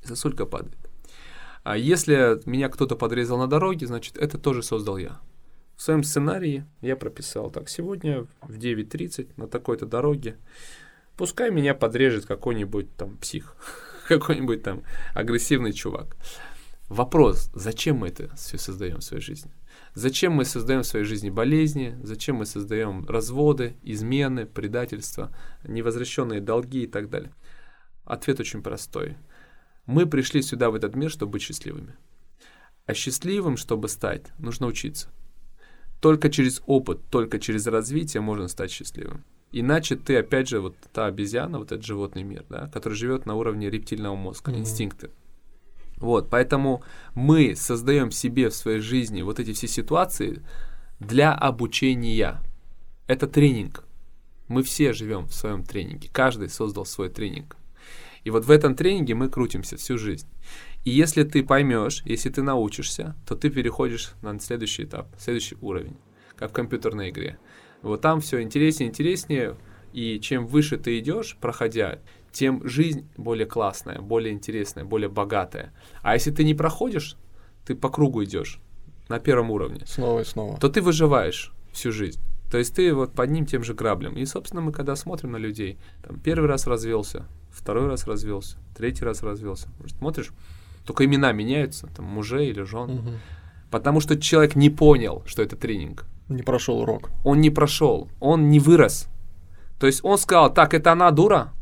Сосулька 0.03 0.47
падает. 0.47 0.79
А 1.63 1.77
если 1.77 2.41
меня 2.49 2.71
кто-то 2.71 2.97
подрезал 2.97 3.39
на 3.39 3.47
дороге, 3.47 3.87
значит, 3.87 4.17
это 4.17 4.39
тоже 4.39 4.63
создал 4.63 4.97
я. 4.97 5.21
В 5.77 5.83
своем 5.83 6.05
сценарии 6.05 6.65
я 6.81 6.97
прописал 6.97 7.51
так, 7.51 7.69
сегодня 7.69 8.27
в 8.41 8.57
9.30 8.57 9.33
на 9.37 9.47
такой-то 9.47 9.85
дороге, 9.85 10.39
пускай 11.17 11.51
меня 11.51 11.75
подрежет 11.75 12.25
какой-нибудь 12.25 12.97
там 12.97 13.19
псих, 13.19 13.57
какой-нибудь 14.09 14.63
там 14.63 14.85
агрессивный 15.15 15.73
чувак. 15.73 16.17
Вопрос, 16.91 17.53
зачем 17.55 17.99
мы 17.99 18.09
это 18.09 18.35
все 18.35 18.59
создаем 18.59 18.99
в 18.99 19.05
своей 19.05 19.23
жизни? 19.23 19.53
Зачем 19.95 20.33
мы 20.33 20.45
создаем 20.45 20.83
в 20.83 20.87
своей 20.87 21.05
жизни 21.05 21.31
болезни? 21.31 21.97
Зачем 22.03 22.37
мы 22.37 22.47
создаем 22.47 23.07
разводы, 23.07 23.77
измены, 23.85 24.45
предательства, 24.45 25.33
невозвращенные 25.63 26.41
долги 26.41 26.83
и 26.83 26.87
так 26.89 27.09
далее? 27.09 27.33
Ответ 28.05 28.41
очень 28.41 28.61
простой. 28.61 29.17
Мы 29.87 30.05
пришли 30.05 30.43
сюда, 30.43 30.69
в 30.71 30.75
этот 30.75 30.97
мир, 30.97 31.11
чтобы 31.11 31.33
быть 31.33 31.43
счастливыми. 31.43 31.95
А 32.87 32.95
счастливым, 32.95 33.57
чтобы 33.57 33.89
стать, 33.89 34.27
нужно 34.41 34.67
учиться. 34.67 35.11
Только 36.01 36.29
через 36.29 36.61
опыт, 36.67 36.99
только 37.09 37.39
через 37.39 37.69
развитие 37.69 38.21
можно 38.21 38.49
стать 38.49 38.73
счастливым. 38.73 39.25
Иначе 39.53 39.95
ты, 39.95 40.17
опять 40.17 40.49
же, 40.49 40.59
вот 40.59 40.75
та 40.93 41.07
обезьяна, 41.07 41.61
вот 41.61 41.71
этот 41.71 41.87
животный 41.87 42.25
мир, 42.25 42.45
да, 42.49 42.67
который 42.67 42.95
живет 42.95 43.27
на 43.27 43.37
уровне 43.37 43.71
рептильного 43.71 44.17
мозга, 44.17 44.51
Мгм. 44.51 44.63
инстинкты. 44.63 45.11
Вот, 46.01 46.31
поэтому 46.31 46.83
мы 47.15 47.55
создаем 47.55 48.11
себе 48.11 48.49
в 48.49 48.55
своей 48.55 48.81
жизни 48.81 49.23
вот 49.23 49.39
эти 49.39 49.53
все 49.53 49.69
ситуации 49.69 50.43
для 50.99 51.33
обучения. 51.33 52.41
Это 53.07 53.27
тренинг. 53.27 53.85
Мы 54.49 54.63
все 54.63 54.93
живем 54.93 55.27
в 55.27 55.35
своем 55.35 55.63
тренинге. 55.63 56.09
Каждый 56.13 56.49
создал 56.49 56.87
свой 56.87 57.11
тренинг. 57.11 57.57
И 58.25 58.31
вот 58.31 58.47
в 58.47 58.51
этом 58.51 58.75
тренинге 58.75 59.15
мы 59.15 59.29
крутимся 59.29 59.77
всю 59.77 59.97
жизнь. 59.97 60.27
И 60.85 60.91
если 60.91 61.23
ты 61.25 61.43
поймешь, 61.43 62.03
если 62.05 62.31
ты 62.31 62.43
научишься, 62.43 63.15
то 63.27 63.35
ты 63.35 63.51
переходишь 63.51 64.13
на 64.23 64.39
следующий 64.41 64.85
этап, 64.85 65.09
следующий 65.19 65.57
уровень, 65.61 65.97
как 66.37 66.51
в 66.51 66.55
компьютерной 66.55 67.11
игре. 67.11 67.39
Вот 67.83 68.01
там 68.01 68.21
все 68.21 68.43
интереснее, 68.43 68.89
интереснее, 68.89 69.57
и 69.93 70.21
чем 70.21 70.47
выше 70.47 70.77
ты 70.79 70.99
идешь, 70.99 71.37
проходя, 71.41 71.99
тем 72.33 72.67
жизнь 72.67 73.09
более 73.17 73.47
классная, 73.47 74.01
более 74.01 74.33
интересная, 74.33 74.85
более 74.85 75.09
богатая. 75.09 75.73
А 76.03 76.15
если 76.15 76.31
ты 76.31 76.45
не 76.45 76.55
проходишь, 76.55 77.17
ты 77.67 77.75
по 77.75 77.89
кругу 77.89 78.25
идешь 78.25 78.61
на 79.09 79.19
первом 79.19 79.51
уровне, 79.51 79.83
Снова 79.87 80.21
и 80.21 80.25
снова. 80.25 80.57
то 80.59 80.69
ты 80.69 80.81
выживаешь 80.83 81.53
всю 81.73 81.93
жизнь. 81.93 82.21
То 82.51 82.59
есть 82.59 82.75
ты 82.75 82.93
вот 82.95 83.13
под 83.13 83.31
ним 83.31 83.47
тем 83.47 83.63
же 83.63 83.75
граблем. 83.75 84.17
И, 84.17 84.25
собственно, 84.27 84.61
мы 84.61 84.73
когда 84.73 84.97
смотрим 84.97 85.33
на 85.33 85.37
людей, 85.37 85.79
там 86.03 86.19
первый 86.19 86.47
раз 86.49 86.67
развелся, 86.67 87.27
второй 87.51 87.87
раз 87.87 88.07
развелся, 88.07 88.57
третий 88.77 89.05
раз 89.05 89.23
развелся. 89.23 89.69
Смотришь, 89.99 90.31
Только 90.85 91.05
имена 91.05 91.31
меняются, 91.33 91.87
там, 91.89 92.07
мужей 92.07 92.51
или 92.51 92.63
жен. 92.63 92.91
Мгм. 92.91 93.19
Потому 93.71 94.01
что 94.01 94.19
человек 94.19 94.57
не 94.57 94.71
понял, 94.71 95.23
что 95.27 95.43
это 95.43 95.55
тренинг. 95.55 96.05
Не 96.29 96.43
прошел 96.43 96.81
урок. 96.81 97.11
Он 97.25 97.41
не 97.41 97.51
прошел, 97.51 98.09
он 98.19 98.49
не 98.49 98.59
вырос. 98.59 99.07
То 99.79 99.87
есть 99.87 100.05
он 100.05 100.19
сказал, 100.19 100.53
так, 100.53 100.75
это 100.75 100.91
она 100.93 101.11
дура, 101.13 101.53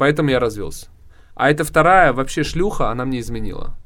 поэтому 0.00 0.30
я 0.30 0.40
развелся. 0.40 0.86
А 1.34 1.50
эта 1.50 1.62
вторая 1.62 2.14
вообще 2.14 2.42
шлюха, 2.42 2.90
она 2.90 3.04
мне 3.04 3.20
изменила. 3.20 3.76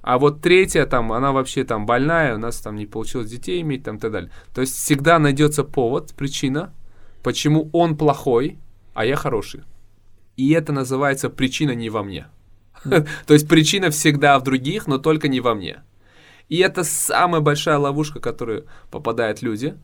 А 0.00 0.18
вот 0.18 0.40
третья 0.40 0.86
там, 0.86 1.12
она 1.12 1.32
вообще 1.32 1.64
там 1.64 1.84
больная, 1.84 2.36
у 2.36 2.38
нас 2.38 2.60
там 2.60 2.76
не 2.76 2.86
получилось 2.86 3.28
детей 3.28 3.60
иметь, 3.60 3.82
там 3.82 3.96
и 3.96 3.98
так 3.98 4.12
далее. 4.12 4.30
То 4.54 4.60
есть 4.60 4.76
всегда 4.76 5.18
найдется 5.18 5.64
повод, 5.64 6.14
причина, 6.14 6.72
почему 7.24 7.70
он 7.72 7.96
плохой, 7.96 8.60
а 8.94 9.04
я 9.04 9.16
хороший. 9.16 9.64
И 10.36 10.52
это 10.52 10.72
называется 10.72 11.28
причина 11.28 11.72
не 11.72 11.90
во 11.90 12.04
мне. 12.04 12.28
То 12.84 13.34
есть 13.34 13.48
причина 13.48 13.90
всегда 13.90 14.38
в 14.38 14.44
других, 14.44 14.86
но 14.86 14.98
только 14.98 15.26
не 15.26 15.40
во 15.40 15.56
мне. 15.56 15.82
И 16.48 16.58
это 16.58 16.84
самая 16.84 17.40
большая 17.40 17.78
ловушка, 17.78 18.20
в 18.20 18.22
которую 18.22 18.66
попадают 18.92 19.42
люди. 19.42 19.74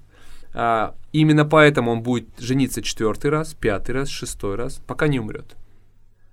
А, 0.54 0.94
именно 1.12 1.44
поэтому 1.44 1.92
он 1.92 2.02
будет 2.02 2.28
жениться 2.38 2.82
четвертый 2.82 3.30
раз, 3.30 3.54
пятый 3.54 3.92
раз, 3.92 4.08
шестой 4.08 4.56
раз, 4.56 4.80
пока 4.86 5.08
не 5.08 5.20
умрет. 5.20 5.56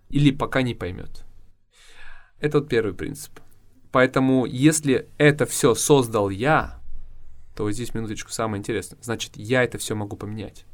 Или 0.10 0.31
пока 0.31 0.62
не 0.62 0.74
поймет. 0.74 1.25
Это 2.39 2.60
вот 2.60 2.69
первый 2.69 2.93
принцип. 2.93 3.39
Поэтому, 3.91 4.45
если 4.45 5.07
это 5.17 5.45
все 5.45 5.74
создал 5.74 6.29
я, 6.29 6.81
то 7.55 7.63
вот 7.63 7.72
здесь 7.72 7.93
минуточку 7.93 8.31
самое 8.31 8.60
интересное. 8.60 9.00
Значит, 9.01 9.31
я 9.36 9.63
это 9.63 9.77
все 9.77 9.95
могу 9.95 10.17
поменять. 10.17 10.65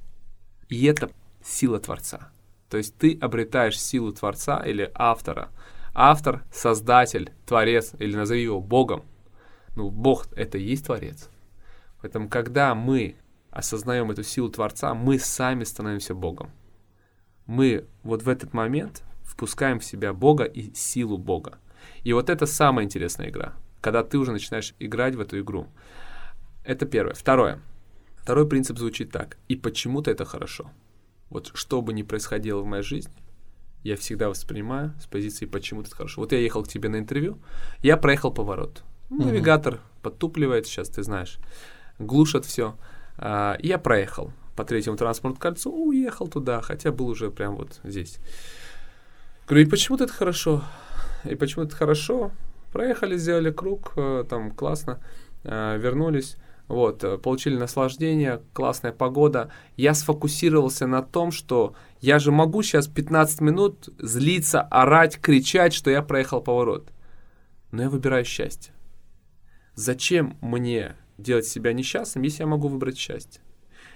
И 0.69 0.85
это 0.85 1.11
сила 1.43 1.79
Творца. 1.79 2.31
То 2.69 2.77
есть 2.77 2.95
ты 2.97 3.17
обретаешь 3.21 3.79
силу 3.79 4.11
Творца 4.11 4.63
или 4.65 4.89
автора. 4.95 5.49
Автор, 5.93 6.43
создатель, 6.51 7.31
творец, 7.45 7.91
или 7.99 8.15
назови 8.15 8.41
его 8.41 8.61
Богом. 8.61 9.03
Ну, 9.75 9.91
Бог— 9.91 10.27
это 10.35 10.57
и 10.57 10.63
есть 10.63 10.85
Творец. 10.85 11.29
Поэтому, 12.01 12.29
когда 12.29 12.73
мы 12.73 13.15
осознаем 13.51 14.09
эту 14.11 14.23
силу 14.23 14.49
Творца, 14.49 14.93
мы 14.93 15.19
сами 15.19 15.63
становимся 15.63 16.15
Богом. 16.15 16.51
Мы 17.45 17.85
вот 18.03 18.23
в 18.23 18.29
этот 18.29 18.53
момент 18.53 19.03
впускаем 19.23 19.79
в 19.79 19.85
себя 19.85 20.13
Бога 20.13 20.45
и 20.45 20.73
силу 20.73 21.17
Бога. 21.17 21.59
И 22.03 22.13
вот 22.13 22.29
это 22.29 22.45
самая 22.45 22.85
интересная 22.85 23.29
игра, 23.29 23.53
когда 23.81 24.03
ты 24.03 24.17
уже 24.17 24.31
начинаешь 24.31 24.73
играть 24.79 25.15
в 25.15 25.19
эту 25.19 25.39
игру. 25.39 25.67
Это 26.63 26.85
первое. 26.85 27.13
Второе. 27.13 27.59
Второй 28.17 28.47
принцип 28.47 28.77
звучит 28.77 29.11
так. 29.11 29.37
И 29.47 29.55
почему-то 29.55 30.11
это 30.11 30.25
хорошо. 30.25 30.71
Вот 31.29 31.51
что 31.53 31.81
бы 31.81 31.93
ни 31.93 32.03
происходило 32.03 32.61
в 32.61 32.65
моей 32.65 32.83
жизни, 32.83 33.15
я 33.83 33.95
всегда 33.95 34.29
воспринимаю 34.29 34.93
с 35.01 35.07
позиции 35.07 35.45
почему-то 35.45 35.87
это 35.87 35.97
хорошо. 35.97 36.21
Вот 36.21 36.31
я 36.31 36.39
ехал 36.39 36.63
к 36.63 36.67
тебе 36.67 36.89
на 36.89 36.97
интервью, 36.97 37.39
я 37.81 37.97
проехал 37.97 38.31
поворот. 38.31 38.83
Навигатор 39.09 39.81
подтупливает, 40.03 40.67
сейчас 40.67 40.89
ты 40.89 41.03
знаешь, 41.03 41.37
глушат 41.97 42.45
все. 42.45 42.77
Я 43.21 43.79
проехал 43.81 44.33
по 44.55 44.65
третьему 44.65 44.97
транспортному 44.97 45.39
кольцу, 45.39 45.71
уехал 45.71 46.27
туда, 46.27 46.61
хотя 46.61 46.91
был 46.91 47.07
уже 47.07 47.31
прям 47.31 47.55
вот 47.55 47.79
здесь. 47.83 48.17
Говорю, 49.47 49.67
и 49.67 49.69
почему-то 49.69 50.05
это 50.05 50.13
хорошо. 50.13 50.63
И 51.25 51.35
почему 51.35 51.65
это 51.65 51.75
хорошо. 51.75 52.31
Проехали, 52.71 53.17
сделали 53.17 53.51
круг, 53.51 53.93
э, 53.97 54.23
там 54.29 54.51
классно, 54.51 55.03
э, 55.43 55.77
вернулись. 55.77 56.37
Вот, 56.67 57.03
э, 57.03 57.17
получили 57.17 57.57
наслаждение, 57.57 58.41
классная 58.53 58.93
погода. 58.93 59.51
Я 59.75 59.93
сфокусировался 59.93 60.87
на 60.87 61.01
том, 61.01 61.31
что 61.31 61.75
я 61.99 62.17
же 62.17 62.31
могу 62.31 62.63
сейчас 62.63 62.87
15 62.87 63.41
минут 63.41 63.89
злиться, 63.99 64.61
орать, 64.61 65.19
кричать, 65.19 65.73
что 65.73 65.91
я 65.91 66.01
проехал 66.01 66.41
поворот. 66.41 66.89
Но 67.71 67.83
я 67.83 67.89
выбираю 67.89 68.23
счастье. 68.23 68.73
Зачем 69.75 70.37
мне 70.41 70.95
делать 71.21 71.45
себя 71.45 71.73
несчастным, 71.73 72.23
если 72.23 72.43
я 72.43 72.47
могу 72.47 72.67
выбрать 72.67 72.97
счастье? 72.97 73.41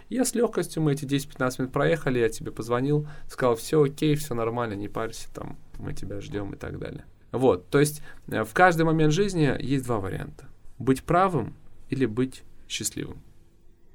Я 0.09 0.23
с 0.23 0.35
легкостью, 0.35 0.83
мы 0.83 0.93
эти 0.93 1.05
10-15 1.05 1.55
минут 1.59 1.73
проехали, 1.73 2.19
я 2.19 2.29
тебе 2.29 2.51
позвонил, 2.51 3.07
сказал, 3.27 3.55
все 3.55 3.81
окей, 3.81 4.15
все 4.15 4.35
нормально, 4.35 4.73
не 4.75 4.87
парься, 4.87 5.33
там, 5.33 5.57
мы 5.79 5.93
тебя 5.93 6.21
ждем 6.21 6.53
и 6.53 6.57
так 6.57 6.77
далее. 6.77 7.05
Вот, 7.31 7.69
то 7.69 7.79
есть 7.79 8.01
э, 8.27 8.43
в 8.43 8.53
каждый 8.53 8.83
момент 8.83 9.13
жизни 9.13 9.55
есть 9.59 9.85
два 9.85 9.99
варианта. 9.99 10.45
Быть 10.77 11.03
правым 11.03 11.55
или 11.89 12.05
быть 12.05 12.43
счастливым. 12.67 13.21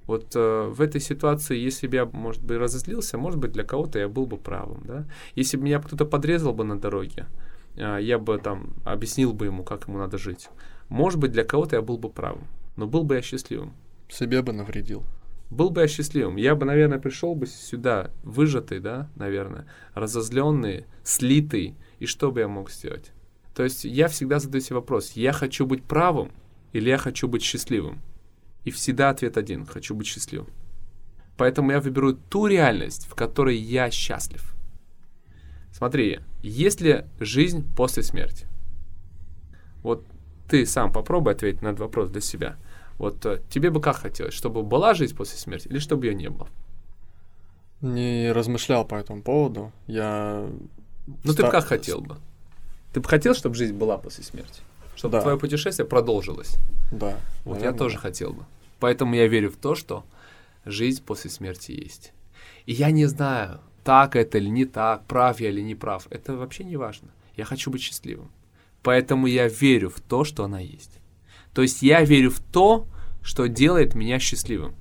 Вот 0.07 0.35
э, 0.35 0.67
в 0.69 0.81
этой 0.81 1.01
ситуации, 1.01 1.57
если 1.57 1.87
бы 1.87 1.95
я, 1.95 2.05
может 2.05 2.43
быть, 2.43 2.59
разозлился, 2.59 3.17
может 3.17 3.39
быть, 3.39 3.53
для 3.53 3.63
кого-то 3.63 3.99
я 3.99 4.09
был 4.09 4.27
бы 4.27 4.37
правым, 4.37 4.83
да. 4.85 5.07
Если 5.37 5.57
бы 5.57 5.65
меня 5.65 5.81
кто-то 5.81 6.05
подрезал 6.05 6.53
бы 6.53 6.65
на 6.65 6.79
дороге, 6.79 7.27
э, 7.77 7.99
я 8.01 8.19
бы 8.19 8.37
там 8.39 8.75
объяснил 8.85 9.33
бы 9.33 9.47
ему, 9.47 9.63
как 9.63 9.87
ему 9.87 9.99
надо 9.99 10.19
жить. 10.19 10.49
Может 10.89 11.21
быть, 11.21 11.31
для 11.31 11.45
кого-то 11.45 11.77
я 11.77 11.83
был 11.83 11.97
бы 11.97 12.11
правым, 12.11 12.49
но 12.81 12.87
был 12.87 13.05
бы 13.05 13.17
я 13.17 13.23
счастливым. 13.23 13.75
Себе 14.09 14.41
бы 14.41 14.55
навредил. 14.55 15.05
Был 15.51 15.69
бы 15.69 15.83
я 15.83 15.89
счастливым. 15.89 16.37
Я 16.37 16.55
бы, 16.55 16.65
наверное, 16.65 16.99
пришел 16.99 17.35
бы 17.35 17.47
сюда 17.47 18.11
выжатый, 18.23 18.81
да, 18.81 19.11
наверное, 19.17 19.67
разозленный, 19.93 20.87
слитый, 21.05 21.77
и 21.99 22.07
что 22.07 22.33
бы 22.33 22.41
я 22.41 22.49
мог 22.49 22.71
сделать? 22.71 23.13
То 23.55 23.65
есть 23.65 23.85
я 23.85 24.09
всегда 24.09 24.39
задаю 24.39 24.63
себе 24.63 24.77
вопрос, 24.77 25.13
я 25.13 25.33
хочу 25.33 25.67
быть 25.67 25.83
правым 25.85 26.33
или 26.73 26.89
я 26.89 26.97
хочу 26.97 27.29
быть 27.29 27.43
счастливым? 27.43 28.01
И 28.65 28.71
всегда 28.71 29.11
ответ 29.11 29.37
один, 29.37 29.67
хочу 29.67 29.95
быть 29.95 30.07
счастливым. 30.07 30.49
Поэтому 31.37 31.73
я 31.73 31.81
выберу 31.81 32.15
ту 32.15 32.47
реальность, 32.47 33.07
в 33.07 33.15
которой 33.15 33.59
я 33.59 33.91
счастлив. 33.91 34.55
Смотри, 35.71 36.21
есть 36.43 36.81
ли 36.81 37.05
жизнь 37.19 37.67
после 37.77 38.03
смерти? 38.03 38.47
Вот 39.83 40.07
ты 40.49 40.65
сам 40.65 40.91
попробуй 40.91 41.35
ответить 41.35 41.61
на 41.61 41.69
этот 41.69 41.81
вопрос 41.81 42.09
для 42.09 42.21
себя. 42.23 42.57
Вот 43.01 43.25
э, 43.25 43.41
тебе 43.49 43.71
бы 43.71 43.81
как 43.81 43.97
хотелось, 43.97 44.35
чтобы 44.35 44.63
была 44.63 44.93
жизнь 44.93 45.17
после 45.17 45.39
смерти 45.39 45.69
или 45.69 45.79
чтобы 45.79 46.05
ее 46.05 46.15
не 46.15 46.29
было? 46.29 46.49
Не 47.81 48.31
размышлял 48.31 48.85
по 48.85 48.95
этому 48.95 49.23
поводу. 49.23 49.73
Я... 49.87 50.47
Ну 51.25 51.33
ты 51.33 51.43
бы 51.43 51.51
как 51.51 51.65
хотел 51.65 52.03
бы? 52.03 52.19
Ты 52.93 53.01
бы 53.01 53.09
хотел, 53.09 53.35
чтобы 53.35 53.55
жизнь 53.55 53.73
была 53.73 53.97
после 53.97 54.23
смерти? 54.23 54.61
Чтобы 54.97 55.13
Да. 55.13 55.23
твое 55.23 55.39
путешествие 55.39 55.89
продолжилось? 55.89 56.59
Да. 56.93 57.19
Вот 57.47 57.55
я 57.55 57.61
наверное, 57.61 57.79
тоже 57.79 57.95
да. 57.95 58.01
хотел 58.03 58.35
бы. 58.35 58.45
Поэтому 58.81 59.15
я 59.15 59.27
верю 59.29 59.51
в 59.51 59.57
то, 59.57 59.75
что 59.75 60.05
жизнь 60.67 61.03
после 61.03 61.31
смерти 61.31 61.73
есть. 61.73 62.13
И 62.67 62.75
я 62.75 62.91
не 62.91 63.07
знаю, 63.07 63.63
так 63.83 64.15
это 64.15 64.37
или 64.37 64.51
не 64.51 64.67
так, 64.67 65.07
прав 65.07 65.41
я 65.41 65.49
или 65.49 65.63
не 65.63 65.75
прав. 65.75 66.07
Это 66.11 66.37
вообще 66.37 66.65
не 66.65 66.77
важно. 66.77 67.09
Я 67.35 67.47
хочу 67.47 67.71
быть 67.71 67.81
счастливым. 67.81 68.31
Поэтому 68.83 69.27
я 69.27 69.49
верю 69.49 69.89
в 69.89 70.01
то, 70.03 70.25
что 70.25 70.45
она 70.45 70.61
есть. 70.61 71.00
То 71.55 71.63
есть 71.63 71.83
я 71.83 72.03
верю 72.05 72.31
в 72.31 72.41
то, 72.41 72.87
что 73.23 73.47
делает 73.49 73.95
меня 73.95 74.19
счастливым. 74.19 74.75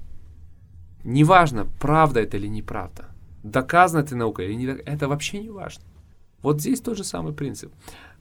Неважно, 1.03 1.65
правда 1.79 2.19
это 2.21 2.37
или 2.37 2.47
неправда. 2.47 3.09
Доказано 3.43 4.01
это 4.01 4.15
наукой 4.15 4.45
или 4.45 4.53
не 4.53 4.65
это 4.65 5.07
вообще 5.07 5.39
не 5.39 5.49
важно. 5.49 5.83
Вот 6.41 6.61
здесь 6.61 6.81
тот 6.81 6.97
же 6.97 7.03
самый 7.03 7.33
принцип. 7.33 7.73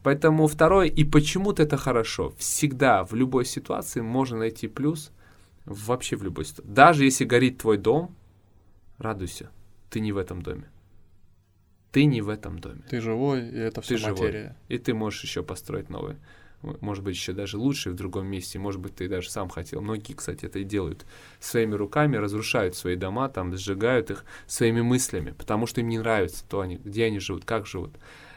Поэтому 0.03 0.47
второе, 0.47 0.87
и 0.87 1.05
почему-то 1.05 1.63
это 1.63 1.77
хорошо. 1.77 2.33
Всегда, 2.39 3.05
в 3.05 3.15
любой 3.15 3.45
ситуации 3.45 4.01
можно 4.01 4.39
найти 4.39 4.69
плюс 4.69 5.11
вообще 5.65 6.17
в 6.17 6.23
любой 6.23 6.45
ситуации. 6.45 6.73
Даже 6.73 7.05
если 7.05 7.25
горит 7.25 7.59
твой 7.59 7.79
дом, 7.79 8.15
радуйся, 8.99 9.51
ты 9.91 10.01
не 10.01 10.13
в 10.13 10.17
этом 10.17 10.43
доме. 10.43 10.71
Ты 11.91 12.05
не 12.05 12.21
в 12.21 12.29
этом 12.29 12.59
доме. 12.59 12.83
Ты 12.89 13.01
живой, 13.01 13.49
и 13.49 13.57
это 13.57 13.81
все 13.81 13.95
Ты 13.95 14.01
живой. 14.01 14.13
материя. 14.21 14.57
И 14.69 14.79
ты 14.79 14.95
можешь 14.95 15.23
еще 15.25 15.43
построить 15.43 15.89
новый. 15.89 16.17
Может 16.63 17.05
быть, 17.05 17.15
еще 17.15 17.33
даже 17.33 17.57
лучше 17.57 17.91
в 17.91 17.95
другом 17.95 18.27
месте. 18.27 18.59
Может 18.59 18.81
быть, 18.81 18.97
ты 18.97 19.09
даже 19.09 19.31
сам 19.31 19.49
хотел. 19.49 19.81
Многие, 19.81 20.15
кстати, 20.15 20.45
это 20.45 20.59
и 20.59 20.65
делают. 20.65 21.07
Своими 21.39 21.75
руками 21.75 22.17
разрушают 22.17 22.75
свои 22.75 22.97
дома, 22.97 23.29
там, 23.29 23.55
сжигают 23.57 24.11
их 24.11 24.25
своими 24.47 24.81
мыслями, 24.81 25.35
потому 25.39 25.67
что 25.67 25.81
им 25.81 25.89
не 25.89 25.99
нравится 25.99 26.45
то, 26.49 26.61
они, 26.61 26.77
где 26.77 27.05
они 27.05 27.21
живут, 27.21 27.45
как 27.45 27.67
живут. 27.67 27.93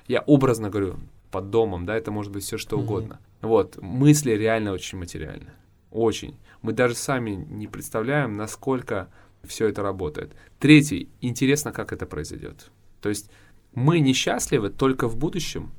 Я 0.07 0.21
образно 0.21 0.69
говорю, 0.69 0.99
под 1.31 1.49
домом, 1.49 1.85
да, 1.85 1.95
это 1.95 2.11
может 2.11 2.31
быть 2.31 2.43
все 2.43 2.57
что 2.57 2.77
Мгм. 2.77 2.85
угодно. 2.85 3.19
Вот, 3.41 3.81
мысли 3.81 4.31
реально 4.31 4.73
очень 4.73 4.99
материальны. 4.99 5.51
Очень. 5.89 6.37
Мы 6.61 6.73
даже 6.73 6.93
сами 6.95 7.31
не 7.31 7.67
представляем, 7.67 8.37
насколько 8.37 9.09
все 9.43 9.67
это 9.67 9.81
работает. 9.81 10.35
Третий, 10.59 11.09
интересно, 11.21 11.71
как 11.71 11.91
это 11.91 12.05
произойдет. 12.05 12.69
То 13.01 13.09
есть 13.09 13.31
мы 13.73 13.99
несчастливы 13.99 14.69
только 14.69 15.07
в 15.07 15.17
будущем 15.17 15.71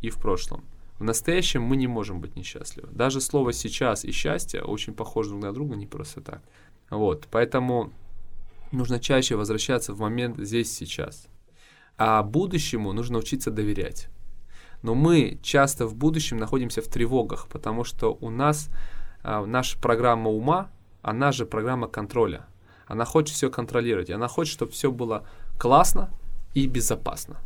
и 0.00 0.10
в 0.10 0.16
прошлом. 0.16 0.64
В 0.98 1.04
настоящем 1.04 1.62
мы 1.62 1.76
не 1.76 1.86
можем 1.86 2.20
быть 2.20 2.36
несчастливы. 2.36 2.88
Даже 2.92 3.20
слово 3.20 3.52
«сейчас» 3.52 4.04
и 4.04 4.12
«счастье» 4.12 4.62
очень 4.62 4.94
похожи 4.94 5.30
друг 5.30 5.42
на 5.42 5.52
друга 5.52 5.74
не 5.74 5.86
просто 5.86 6.20
так. 6.20 6.42
Вот, 6.90 7.26
поэтому 7.30 7.92
нужно 8.70 9.00
чаще 9.00 9.36
возвращаться 9.36 9.92
в 9.92 10.00
момент 10.00 10.38
здесь, 10.38 10.72
сейчас. 10.72 11.26
А 11.96 12.22
будущему 12.22 12.92
нужно 12.92 13.18
учиться 13.18 13.50
доверять. 13.50 14.08
Но 14.82 14.94
мы 14.94 15.38
часто 15.42 15.86
в 15.86 15.94
будущем 15.94 16.36
находимся 16.36 16.82
в 16.82 16.88
тревогах, 16.88 17.48
потому 17.48 17.84
что 17.84 18.16
у 18.20 18.30
нас 18.30 18.68
а, 19.22 19.44
наша 19.46 19.78
программа 19.78 20.30
ума, 20.30 20.70
она 21.02 21.32
же 21.32 21.46
программа 21.46 21.88
контроля. 21.88 22.46
Она 22.86 23.04
хочет 23.04 23.34
все 23.34 23.50
контролировать. 23.50 24.10
Она 24.10 24.28
хочет, 24.28 24.52
чтобы 24.52 24.72
все 24.72 24.92
было 24.92 25.26
классно 25.58 26.10
и 26.52 26.66
безопасно. 26.66 27.40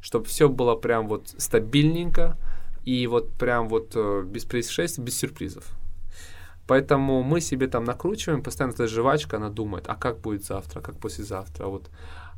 Чтобы 0.00 0.26
все 0.26 0.48
было 0.48 0.74
прям 0.74 1.08
вот 1.08 1.34
стабильненько 1.38 2.36
И 2.88 3.06
вот 3.06 3.32
прям 3.34 3.68
вот 3.68 3.92
э, 3.96 4.22
без 4.22 4.46
происшествий, 4.46 5.04
без 5.04 5.18
сюрпризов. 5.18 5.64
Поэтому 6.66 7.22
мы 7.22 7.42
себе 7.42 7.66
там 7.66 7.84
накручиваем, 7.84 8.42
постоянно 8.42 8.72
эта 8.72 8.86
жвачка, 8.86 9.36
она 9.36 9.50
думает, 9.50 9.84
а 9.88 9.94
как 9.94 10.20
будет 10.20 10.44
завтра, 10.44 10.80
как 10.80 10.98
послезавтра, 10.98 11.66
а 11.66 11.68
вот 11.68 11.90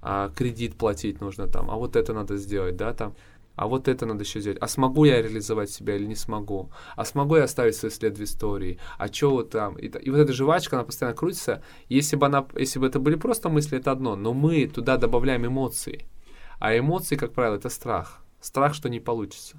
а, 0.02 0.28
кредит 0.36 0.74
платить 0.76 1.20
нужно 1.20 1.46
там, 1.46 1.70
а 1.70 1.76
вот 1.76 1.94
это 1.94 2.12
надо 2.14 2.36
сделать, 2.36 2.76
да, 2.76 2.92
там, 2.92 3.14
а 3.54 3.68
вот 3.68 3.86
это 3.86 4.06
надо 4.06 4.24
еще 4.24 4.40
сделать, 4.40 4.58
а 4.60 4.66
смогу 4.66 5.04
я 5.04 5.22
реализовать 5.22 5.70
себя 5.70 5.94
или 5.94 6.06
не 6.06 6.16
смогу, 6.16 6.70
а 6.96 7.04
смогу 7.04 7.36
я 7.36 7.44
оставить 7.44 7.76
свой 7.76 7.92
след 7.92 8.18
в 8.18 8.22
истории, 8.22 8.78
а 8.98 9.06
что 9.06 9.30
вот 9.30 9.50
там, 9.50 9.78
и, 9.78 9.86
и 9.86 10.10
вот 10.10 10.18
эта 10.18 10.32
жвачка, 10.32 10.76
она 10.76 10.84
постоянно 10.84 11.16
крутится, 11.16 11.62
если 11.88 12.16
бы, 12.16 12.26
она, 12.26 12.44
если 12.56 12.80
бы 12.80 12.88
это 12.88 12.98
были 12.98 13.14
просто 13.14 13.50
мысли, 13.50 13.78
это 13.78 13.92
одно, 13.92 14.16
но 14.16 14.32
мы 14.32 14.66
туда 14.66 14.96
добавляем 14.96 15.46
эмоции, 15.46 16.06
а 16.58 16.76
эмоции, 16.76 17.14
как 17.14 17.32
правило, 17.32 17.54
это 17.54 17.68
страх, 17.68 18.18
страх, 18.40 18.74
что 18.74 18.88
не 18.88 18.98
получится. 18.98 19.56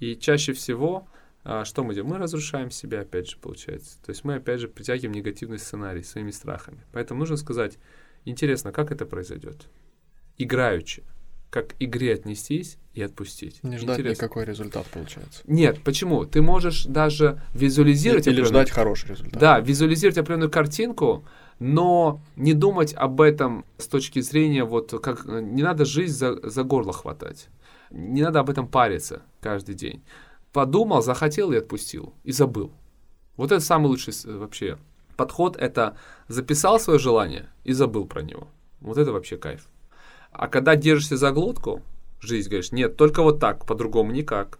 И 0.00 0.16
чаще 0.16 0.52
всего 0.52 1.06
а 1.42 1.64
что 1.64 1.84
мы 1.84 1.94
делаем? 1.94 2.12
Мы 2.12 2.18
разрушаем 2.18 2.70
себя, 2.70 3.00
опять 3.00 3.30
же, 3.30 3.36
получается. 3.38 3.96
То 4.04 4.10
есть 4.10 4.24
мы, 4.24 4.34
опять 4.34 4.60
же, 4.60 4.68
притягиваем 4.68 5.14
негативный 5.14 5.58
сценарий 5.58 6.02
своими 6.02 6.30
страхами. 6.30 6.84
Поэтому 6.92 7.20
нужно 7.20 7.36
сказать, 7.36 7.78
интересно, 8.24 8.72
как 8.72 8.92
это 8.92 9.06
произойдет? 9.06 9.68
Играючи. 10.36 11.02
Как 11.48 11.68
к 11.68 11.74
игре 11.80 12.14
отнестись 12.14 12.78
и 12.94 13.02
отпустить. 13.02 13.60
Не 13.64 13.78
ждать 13.78 13.98
Интересно. 13.98 14.22
никакой 14.24 14.44
результат, 14.44 14.86
получается. 14.86 15.42
Нет, 15.46 15.82
почему? 15.82 16.24
Ты 16.24 16.42
можешь 16.42 16.84
даже 16.84 17.42
визуализировать... 17.54 18.28
Или, 18.28 18.36
или 18.36 18.44
ждать 18.44 18.70
хороший 18.70 19.08
результат. 19.10 19.40
Да, 19.40 19.58
визуализировать 19.58 20.18
определенную 20.18 20.50
картинку, 20.50 21.24
но 21.58 22.22
не 22.36 22.54
думать 22.54 22.94
об 22.94 23.20
этом 23.20 23.64
с 23.78 23.88
точки 23.88 24.20
зрения, 24.20 24.64
вот 24.64 24.92
как 25.02 25.24
не 25.24 25.62
надо 25.62 25.84
жизнь 25.84 26.14
за, 26.14 26.48
за 26.48 26.62
горло 26.62 26.92
хватать. 26.92 27.48
Не 27.90 28.22
надо 28.22 28.40
об 28.40 28.50
этом 28.50 28.68
париться 28.68 29.22
каждый 29.40 29.74
день 29.74 30.02
подумал, 30.52 31.02
захотел 31.02 31.52
и 31.52 31.56
отпустил, 31.56 32.14
и 32.24 32.32
забыл. 32.32 32.72
Вот 33.36 33.52
это 33.52 33.60
самый 33.60 33.86
лучший 33.86 34.14
вообще 34.24 34.78
подход, 35.16 35.56
это 35.56 35.96
записал 36.28 36.80
свое 36.80 36.98
желание 36.98 37.50
и 37.64 37.72
забыл 37.72 38.06
про 38.06 38.22
него. 38.22 38.48
Вот 38.80 38.98
это 38.98 39.12
вообще 39.12 39.36
кайф. 39.36 39.68
А 40.32 40.48
когда 40.48 40.76
держишься 40.76 41.16
за 41.16 41.30
глотку, 41.30 41.82
жизнь 42.20 42.48
говоришь, 42.48 42.72
нет, 42.72 42.96
только 42.96 43.22
вот 43.22 43.40
так, 43.40 43.66
по-другому 43.66 44.12
никак. 44.12 44.58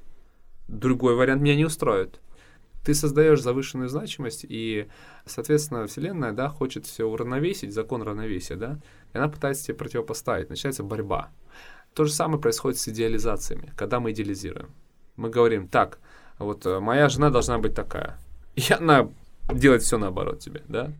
Другой 0.69 1.15
вариант 1.15 1.43
меня 1.43 1.57
не 1.57 1.65
устроит. 1.65 2.21
Ты 2.85 2.95
создаешь 2.95 3.43
завышенную 3.43 3.89
значимость, 3.89 4.47
и, 4.49 4.89
соответственно, 5.27 5.87
Вселенная, 5.87 6.33
да, 6.33 6.49
хочет 6.49 6.87
все 6.87 7.05
уравновесить, 7.05 7.75
закон 7.75 8.03
равновесия, 8.03 8.57
да, 8.57 8.79
и 9.13 9.19
она 9.19 9.29
пытается 9.29 9.67
тебе 9.67 9.75
противопоставить, 9.75 10.49
начинается 10.49 10.83
борьба. 10.83 11.31
То 11.95 12.05
же 12.05 12.13
самое 12.13 12.41
происходит 12.41 12.79
с 12.79 12.89
идеализациями, 12.89 13.73
когда 13.77 14.01
мы 14.01 14.13
идеализируем 14.13 14.71
мы 15.21 15.29
говорим, 15.29 15.69
так, 15.69 15.99
вот 16.39 16.65
э, 16.67 16.81
моя 16.81 17.09
жена 17.09 17.31
должна 17.31 17.59
быть 17.59 17.75
такая. 17.75 18.19
И 18.57 18.73
она 18.73 19.11
делает 19.53 19.83
все 19.83 19.99
наоборот 19.99 20.41
тебе, 20.41 20.63
да? 20.67 20.93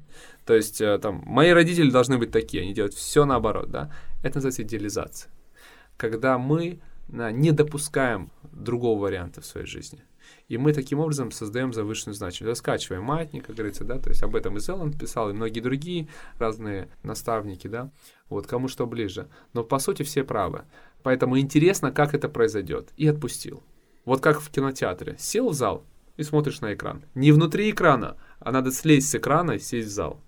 То 0.45 0.55
есть, 0.55 0.81
э, 0.81 0.99
там, 0.99 1.23
мои 1.25 1.51
родители 1.51 1.91
должны 1.91 2.19
быть 2.19 2.31
такие, 2.31 2.63
они 2.63 2.75
делают 2.75 2.95
все 2.95 3.25
наоборот, 3.25 3.71
да? 3.71 3.91
Это 4.23 4.37
называется 4.37 4.63
идеализация. 4.63 5.33
Когда 5.97 6.39
мы 6.39 6.81
не 7.09 7.51
допускаем 7.51 8.31
другого 8.53 9.01
варианта 9.01 9.41
в 9.41 9.47
своей 9.47 9.67
жизни. 9.67 10.01
И 10.51 10.59
мы 10.59 10.73
таким 10.73 10.99
образом 10.99 11.31
создаем 11.31 11.73
завышенную 11.73 12.17
значимость. 12.17 12.59
Скачиваем 12.59 13.05
маятник, 13.05 13.47
как 13.47 13.55
говорится, 13.55 13.85
да, 13.85 14.01
то 14.01 14.09
есть 14.09 14.21
об 14.25 14.35
этом 14.35 14.57
и 14.57 14.61
Зеланд 14.61 14.99
писал, 14.99 15.31
и 15.31 15.33
многие 15.33 15.61
другие 15.61 16.09
разные 16.41 16.89
наставники, 17.05 17.69
да, 17.69 17.93
вот 18.29 18.49
кому 18.49 18.67
что 18.67 18.85
ближе. 18.85 19.29
Но 19.53 19.63
по 19.63 19.79
сути 19.79 20.03
все 20.03 20.25
правы. 20.25 20.65
Поэтому 21.05 21.39
интересно, 21.39 21.93
как 21.93 22.15
это 22.15 22.29
произойдет. 22.29 22.89
И 22.97 23.07
отпустил. 23.07 23.63
Вот 24.05 24.23
как 24.23 24.41
в 24.41 24.51
кинотеатре. 24.51 25.15
Сел 25.21 25.51
в 25.51 25.55
зал 25.55 25.85
и 26.17 26.25
смотришь 26.25 26.61
на 26.61 26.75
экран. 26.75 27.05
Не 27.15 27.31
внутри 27.31 27.71
экрана, 27.71 28.17
а 28.41 28.51
надо 28.51 28.73
слезть 28.73 29.09
с 29.09 29.15
экрана 29.15 29.53
и 29.53 29.61
сесть 29.61 29.87
в 29.87 29.93
зал. 29.93 30.21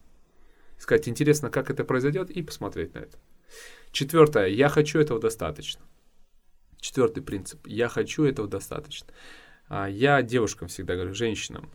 Сказать, 0.79 1.09
интересно, 1.09 1.51
как 1.51 1.69
это 1.69 1.83
произойдет, 1.83 2.31
и 2.31 2.43
посмотреть 2.43 2.95
на 2.95 3.01
это. 3.01 3.19
Четвертое. 3.91 4.47
Я 4.47 4.69
хочу 4.69 5.01
этого 5.01 5.19
достаточно. 5.19 5.83
Четвертый 6.79 7.25
принцип. 7.25 7.67
Я 7.67 7.89
хочу 7.89 8.23
этого 8.23 8.47
достаточно. 8.47 9.09
А, 9.69 9.89
я 9.89 10.23
девушкам 10.23 10.69
всегда 10.69 10.95
говорю, 10.95 11.15
женщинам, 11.15 11.71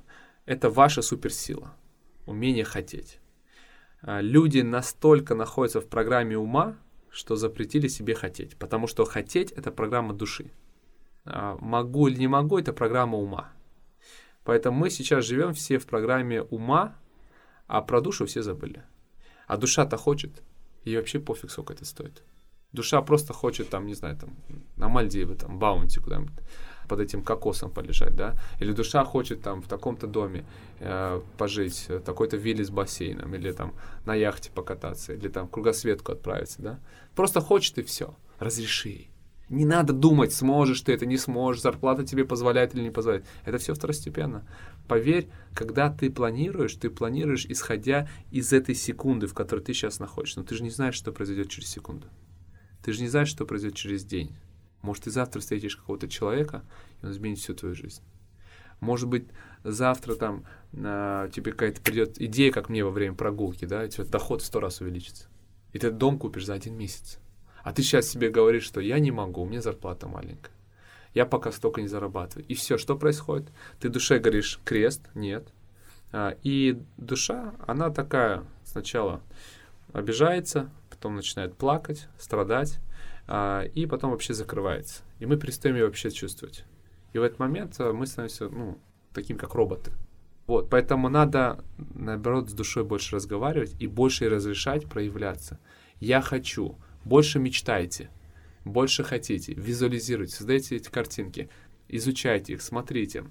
это 0.45 0.69
ваша 0.69 1.01
суперсила. 1.01 1.75
Умение 2.25 2.63
хотеть. 2.63 3.19
А, 4.01 4.21
люди 4.21 4.61
настолько 4.61 5.35
находятся 5.35 5.81
в 5.81 5.87
программе 5.87 6.37
ума, 6.37 6.77
что 7.09 7.35
запретили 7.35 7.87
себе 7.87 8.15
хотеть. 8.15 8.57
Потому 8.57 8.87
что 8.87 9.05
хотеть— 9.05 9.51
это 9.53 9.71
программа 9.71 10.13
души. 10.13 10.51
А, 11.25 11.57
могу 11.59 12.07
или 12.07 12.19
не 12.19 12.27
могу, 12.27 12.57
это 12.57 12.73
программа 12.73 13.17
ума. 13.17 13.51
Поэтому 14.43 14.77
мы 14.77 14.89
сейчас 14.89 15.25
живем 15.25 15.53
все 15.53 15.77
в 15.77 15.85
программе 15.85 16.41
ума, 16.41 16.95
а 17.67 17.81
про 17.81 17.99
душу 17.99 18.25
все 18.25 18.41
забыли. 18.41 18.83
А 19.45 19.57
душа-то 19.57 19.97
хочет, 19.97 20.41
и 20.85 20.95
вообще 20.95 21.19
пофиг, 21.19 21.51
сколько 21.51 21.73
это 21.73 21.83
стоит. 21.83 22.23
Душа 22.71 23.01
просто 23.01 23.33
хочет 23.33 23.69
там, 23.69 23.85
не 23.87 23.93
знаю, 23.93 24.17
там, 24.17 24.35
на 24.77 24.87
Мальдивы, 24.87 25.35
там, 25.35 25.59
Баунти 25.59 25.99
куда-нибудь 25.99 26.33
под 26.87 26.99
этим 26.99 27.23
кокосом 27.23 27.71
полежать, 27.71 28.15
да, 28.15 28.35
или 28.59 28.71
душа 28.71 29.03
хочет 29.03 29.41
там 29.41 29.61
в 29.61 29.67
таком-то 29.67 30.07
доме 30.07 30.45
э, 30.79 31.21
пожить, 31.37 31.87
такой-то 32.05 32.37
вилле 32.37 32.63
с 32.63 32.69
бассейном, 32.69 33.35
или 33.35 33.51
там 33.51 33.73
на 34.05 34.15
яхте 34.15 34.51
покататься, 34.51 35.13
или 35.13 35.27
там 35.27 35.47
кругосветку 35.47 36.11
отправиться, 36.11 36.61
да, 36.61 36.79
просто 37.15 37.41
хочет 37.41 37.77
и 37.77 37.83
все, 37.83 38.15
разреши 38.39 38.89
ей. 38.89 39.11
Не 39.49 39.63
надо 39.63 39.93
думать, 39.93 40.33
сможешь 40.33 40.81
ты 40.81 40.91
это, 40.91 41.05
не 41.05 41.17
сможешь, 41.17 41.61
зарплата 41.61 42.05
тебе 42.05 42.25
позволяет 42.25 42.75
или 42.75 42.81
не 42.81 42.91
позволяет. 42.91 43.25
Это 43.45 43.57
все 43.57 43.73
второстепенно. 43.73 44.45
Поверь, 44.89 45.29
когда 45.53 45.89
ты 45.89 46.09
планируешь, 46.09 46.75
ты 46.75 46.89
планируешь, 46.89 47.45
исходя 47.45 48.09
из 48.29 48.51
этой 48.51 48.75
секунды, 48.75 49.25
в 49.25 49.33
которой 49.33 49.61
ты 49.61 49.73
сейчас 49.73 49.99
находишься. 49.99 50.39
Но 50.39 50.45
ты 50.45 50.55
же 50.55 50.63
не 50.63 50.69
знаешь, 50.69 50.95
что 50.95 51.13
произойдет 51.13 51.49
через 51.49 51.69
секунду. 51.69 52.07
Ты 52.83 52.91
же 52.91 53.01
не 53.01 53.07
знаешь, 53.07 53.29
что 53.29 53.45
произойдет 53.45 53.77
через 53.77 54.03
день. 54.03 54.35
Может, 54.81 55.05
ты 55.05 55.11
завтра 55.11 55.39
встретишь 55.39 55.75
какого-то 55.75 56.07
человека, 56.07 56.63
и 57.01 57.05
он 57.05 57.11
изменит 57.11 57.39
всю 57.39 57.53
твою 57.53 57.75
жизнь. 57.75 58.01
Может 58.79 59.09
быть, 59.09 59.25
завтра 59.63 60.15
там 60.15 60.45
э, 60.73 61.29
тебе 61.33 61.51
какая-то 61.51 61.81
придет 61.81 62.21
идея, 62.21 62.51
как 62.51 62.69
мне 62.69 62.83
во 62.85 62.91
время 62.91 63.15
прогулки, 63.15 63.65
да, 63.65 63.85
и 63.85 63.89
тебе 63.89 64.05
доход 64.05 64.41
в 64.41 64.45
сто 64.45 64.59
раз 64.59 64.81
увеличится. 64.81 65.27
И 65.73 65.79
ты 65.79 65.91
дом 65.91 66.19
купишь 66.19 66.45
за 66.45 66.53
один 66.53 66.75
месяц. 66.75 67.19
А 67.63 67.73
ты 67.73 67.81
сейчас 67.81 68.07
себе 68.07 68.29
говоришь, 68.29 68.63
что 68.63 68.79
я 68.79 68.99
не 68.99 69.11
могу, 69.11 69.41
у 69.41 69.45
меня 69.45 69.61
зарплата 69.61 70.07
маленькая. 70.07 70.53
Я 71.13 71.25
пока 71.25 71.51
столько 71.51 71.81
не 71.81 71.87
зарабатываю. 71.87 72.45
И 72.47 72.53
все, 72.53 72.77
что 72.77 72.95
происходит? 72.95 73.51
Ты 73.79 73.89
душе 73.89 74.19
говоришь 74.19 74.59
крест, 74.63 75.01
нет. 75.15 75.47
А, 76.11 76.37
и 76.43 76.79
душа, 76.97 77.55
она 77.65 77.89
такая 77.89 78.45
сначала 78.63 79.21
обижается, 79.93 80.69
потом 80.89 81.15
начинает 81.15 81.55
плакать, 81.55 82.07
страдать, 82.17 82.79
а, 83.27 83.63
и 83.63 83.85
потом 83.85 84.11
вообще 84.11 84.33
закрывается. 84.33 85.03
И 85.19 85.25
мы 85.25 85.37
перестаем 85.37 85.75
ее 85.75 85.85
вообще 85.85 86.11
чувствовать. 86.11 86.65
И 87.13 87.19
в 87.19 87.23
этот 87.23 87.39
момент 87.39 87.75
а, 87.79 87.93
мы 87.93 88.07
становимся, 88.07 88.49
ну, 88.49 88.77
таким 89.13 89.37
как 89.37 89.53
роботы. 89.53 89.91
Вот, 90.45 90.69
поэтому 90.69 91.09
надо, 91.09 91.63
наоборот, 91.93 92.49
с 92.49 92.53
душой 92.53 92.85
больше 92.85 93.17
разговаривать 93.17 93.75
и 93.79 93.87
больше 93.87 94.29
разрешать 94.29 94.87
проявляться. 94.87 95.59
Я 95.99 96.21
хочу, 96.21 96.77
больше 97.03 97.37
мечтайте, 97.39 98.09
больше 98.63 99.03
хотите, 99.03 99.53
визуализируйте, 99.53 100.35
создайте 100.35 100.77
эти 100.77 100.89
картинки, 100.89 101.49
изучайте 101.89 102.53
их, 102.53 102.61
смотрите, 102.61 103.25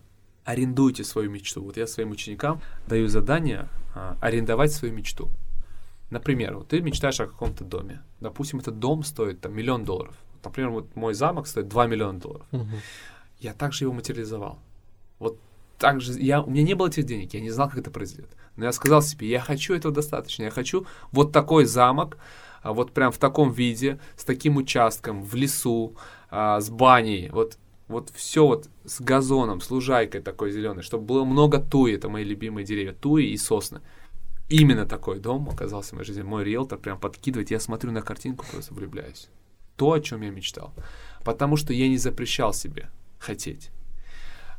арендуйте 0.44 1.04
свою 1.04 1.30
мечту. 1.30 1.62
Вот 1.62 1.78
я 1.78 1.86
своим 1.86 2.10
ученикам 2.10 2.60
даю 2.86 3.08
задание 3.08 3.68
а, 3.94 4.18
арендовать 4.20 4.72
свою 4.72 4.92
мечту. 4.92 5.30
Например, 6.10 6.56
вот 6.56 6.68
ты 6.68 6.80
мечтаешь 6.80 7.20
о 7.20 7.26
каком-то 7.26 7.64
доме. 7.64 8.02
Допустим, 8.20 8.60
этот 8.60 8.78
дом 8.78 9.02
стоит 9.02 9.40
там 9.40 9.54
миллион 9.54 9.84
долларов. 9.84 10.16
Например, 10.44 10.70
вот 10.70 10.94
мой 10.94 11.14
замок 11.14 11.46
стоит 11.46 11.68
2 11.68 11.86
миллиона 11.86 12.20
долларов. 12.20 12.46
Угу. 12.52 12.76
Я 13.40 13.52
также 13.52 13.84
его 13.84 13.92
материализовал. 13.92 14.58
Вот 15.18 15.38
так 15.78 16.00
же, 16.00 16.18
я, 16.20 16.42
у 16.42 16.50
меня 16.50 16.62
не 16.62 16.74
было 16.74 16.88
этих 16.88 17.04
денег, 17.04 17.34
я 17.34 17.40
не 17.40 17.50
знал, 17.50 17.68
как 17.68 17.78
это 17.78 17.90
произойдет. 17.90 18.30
Но 18.56 18.64
я 18.64 18.72
сказал 18.72 19.02
себе, 19.02 19.28
я 19.28 19.40
хочу 19.40 19.74
этого 19.74 19.92
достаточно, 19.92 20.44
я 20.44 20.50
хочу 20.50 20.86
вот 21.12 21.32
такой 21.32 21.64
замок, 21.64 22.16
а 22.62 22.72
вот 22.72 22.92
прям 22.92 23.12
в 23.12 23.18
таком 23.18 23.52
виде, 23.52 23.98
с 24.16 24.24
таким 24.24 24.56
участком, 24.56 25.22
в 25.22 25.34
лесу, 25.34 25.96
а, 26.30 26.60
с 26.60 26.70
баней, 26.70 27.28
вот, 27.30 27.58
вот 27.88 28.10
все 28.14 28.46
вот 28.46 28.68
с 28.84 29.00
газоном, 29.00 29.60
с 29.60 29.70
лужайкой 29.70 30.22
такой 30.22 30.50
зеленой, 30.50 30.82
чтобы 30.82 31.04
было 31.04 31.24
много 31.24 31.58
туи, 31.60 31.94
это 31.94 32.08
мои 32.08 32.24
любимые 32.24 32.64
деревья, 32.64 32.92
туи 32.92 33.26
и 33.26 33.36
сосны. 33.36 33.82
Именно 34.48 34.86
такой 34.86 35.18
дом 35.18 35.48
оказался 35.48 35.90
в 35.90 35.92
моей 35.94 36.06
жизни. 36.06 36.22
Мой 36.22 36.44
риэлтор 36.44 36.78
прям 36.78 37.00
подкидывает, 37.00 37.50
я 37.50 37.58
смотрю 37.58 37.90
на 37.90 38.02
картинку, 38.02 38.44
просто 38.50 38.72
влюбляюсь. 38.74 39.28
То, 39.76 39.92
о 39.92 40.00
чем 40.00 40.22
я 40.22 40.30
мечтал. 40.30 40.72
Потому 41.24 41.56
что 41.56 41.72
я 41.72 41.88
не 41.88 41.98
запрещал 41.98 42.54
себе 42.54 42.90
хотеть. 43.18 43.70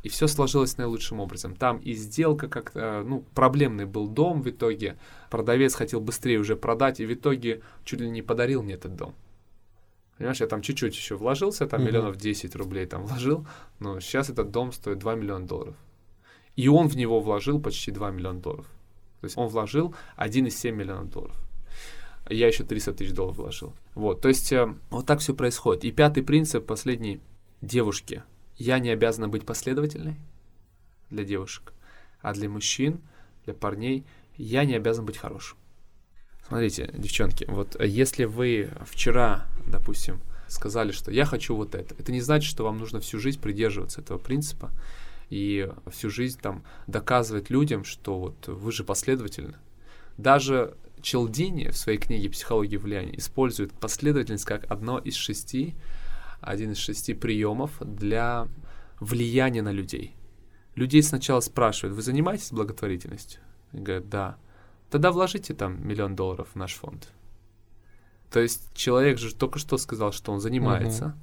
И 0.04 0.08
все 0.10 0.28
сложилось 0.28 0.76
наилучшим 0.76 1.20
образом. 1.20 1.56
Там 1.56 1.78
и 1.78 1.92
сделка 1.94 2.48
как-то, 2.48 3.02
ну, 3.04 3.24
проблемный 3.34 3.84
был 3.86 4.06
дом 4.08 4.42
в 4.42 4.48
итоге. 4.50 4.96
Продавец 5.30 5.74
хотел 5.74 6.00
быстрее 6.00 6.38
уже 6.38 6.54
продать, 6.54 7.00
и 7.00 7.06
в 7.06 7.12
итоге 7.12 7.62
чуть 7.84 8.00
ли 8.00 8.08
не 8.08 8.22
подарил 8.22 8.62
мне 8.62 8.74
этот 8.74 8.94
дом. 8.94 9.14
Понимаешь, 10.18 10.40
я 10.40 10.46
там 10.46 10.62
чуть-чуть 10.62 10.94
еще 10.94 11.16
вложился, 11.16 11.66
там 11.66 11.80
Мгм. 11.80 11.88
миллионов 11.88 12.16
10 12.16 12.54
рублей 12.56 12.86
там 12.86 13.04
вложил, 13.06 13.46
но 13.78 14.00
сейчас 14.00 14.30
этот 14.30 14.50
дом 14.50 14.72
стоит 14.72 14.98
2 14.98 15.14
миллиона 15.14 15.46
долларов. 15.46 15.76
И 16.56 16.68
он 16.68 16.88
в 16.88 16.96
него 16.96 17.20
вложил 17.20 17.60
почти 17.60 17.90
2 17.90 18.10
миллиона 18.10 18.40
долларов. 18.40 18.66
То 19.20 19.24
есть 19.24 19.36
он 19.36 19.48
вложил 19.48 19.94
1,7 20.16 20.72
миллиона 20.72 21.06
долларов. 21.06 21.36
Я 22.28 22.46
еще 22.46 22.64
300 22.64 22.92
тысяч 22.94 23.12
долларов 23.12 23.38
вложил. 23.38 23.72
Вот, 23.94 24.20
то 24.20 24.28
есть 24.28 24.52
э, 24.52 24.74
вот 24.90 25.06
так 25.06 25.20
все 25.20 25.34
происходит. 25.34 25.84
И 25.84 25.92
пятый 25.92 26.22
принцип, 26.22 26.66
последний, 26.66 27.20
девушки. 27.62 28.22
Я 28.56 28.78
не 28.78 28.90
обязана 28.90 29.28
быть 29.28 29.46
последовательной 29.46 30.16
для 31.10 31.24
девушек, 31.24 31.72
а 32.20 32.34
для 32.34 32.48
мужчин, 32.48 33.00
для 33.44 33.54
парней, 33.54 34.04
я 34.36 34.64
не 34.64 34.74
обязан 34.74 35.06
быть 35.06 35.16
хорошим. 35.16 35.56
Смотрите, 36.46 36.90
девчонки, 36.96 37.44
вот 37.48 37.76
э, 37.78 37.86
если 37.86 38.24
вы 38.24 38.70
вчера, 38.86 39.46
допустим, 39.66 40.20
сказали, 40.48 40.92
что 40.92 41.10
я 41.10 41.24
хочу 41.24 41.54
вот 41.54 41.74
это, 41.74 41.94
это 41.98 42.12
не 42.12 42.20
значит, 42.20 42.50
что 42.50 42.64
вам 42.64 42.78
нужно 42.78 43.00
всю 43.00 43.18
жизнь 43.18 43.40
придерживаться 43.40 44.00
этого 44.00 44.18
принципа 44.18 44.70
и 45.30 45.70
всю 45.90 46.10
жизнь 46.10 46.38
там 46.40 46.64
доказывать 46.86 47.50
людям, 47.50 47.84
что 47.84 48.18
вот 48.18 48.48
вы 48.48 48.72
же 48.72 48.84
последовательны. 48.84 49.56
Даже 50.16 50.76
Челдини 51.00 51.68
в 51.68 51.76
своей 51.76 51.98
книге 51.98 52.30
«Психология 52.30 52.78
влияния» 52.78 53.16
использует 53.16 53.72
последовательность 53.72 54.44
как 54.44 54.70
одно 54.70 54.98
из 54.98 55.14
шести, 55.14 55.74
один 56.40 56.72
из 56.72 56.78
шести 56.78 57.14
приемов 57.14 57.78
для 57.80 58.48
влияния 59.00 59.62
на 59.62 59.72
людей. 59.72 60.16
Людей 60.74 61.02
сначала 61.02 61.40
спрашивают, 61.40 61.96
вы 61.96 62.02
занимаетесь 62.02 62.52
благотворительностью? 62.52 63.40
И 63.72 63.78
говорят, 63.78 64.08
да. 64.08 64.38
Тогда 64.90 65.10
вложите 65.10 65.54
там 65.54 65.86
миллион 65.86 66.16
долларов 66.16 66.48
в 66.52 66.56
наш 66.56 66.74
фонд. 66.74 67.12
То 68.30 68.40
есть 68.40 68.74
человек 68.74 69.18
же 69.18 69.34
только 69.34 69.58
что 69.58 69.78
сказал, 69.78 70.12
что 70.12 70.32
он 70.32 70.40
занимается, 70.40 71.16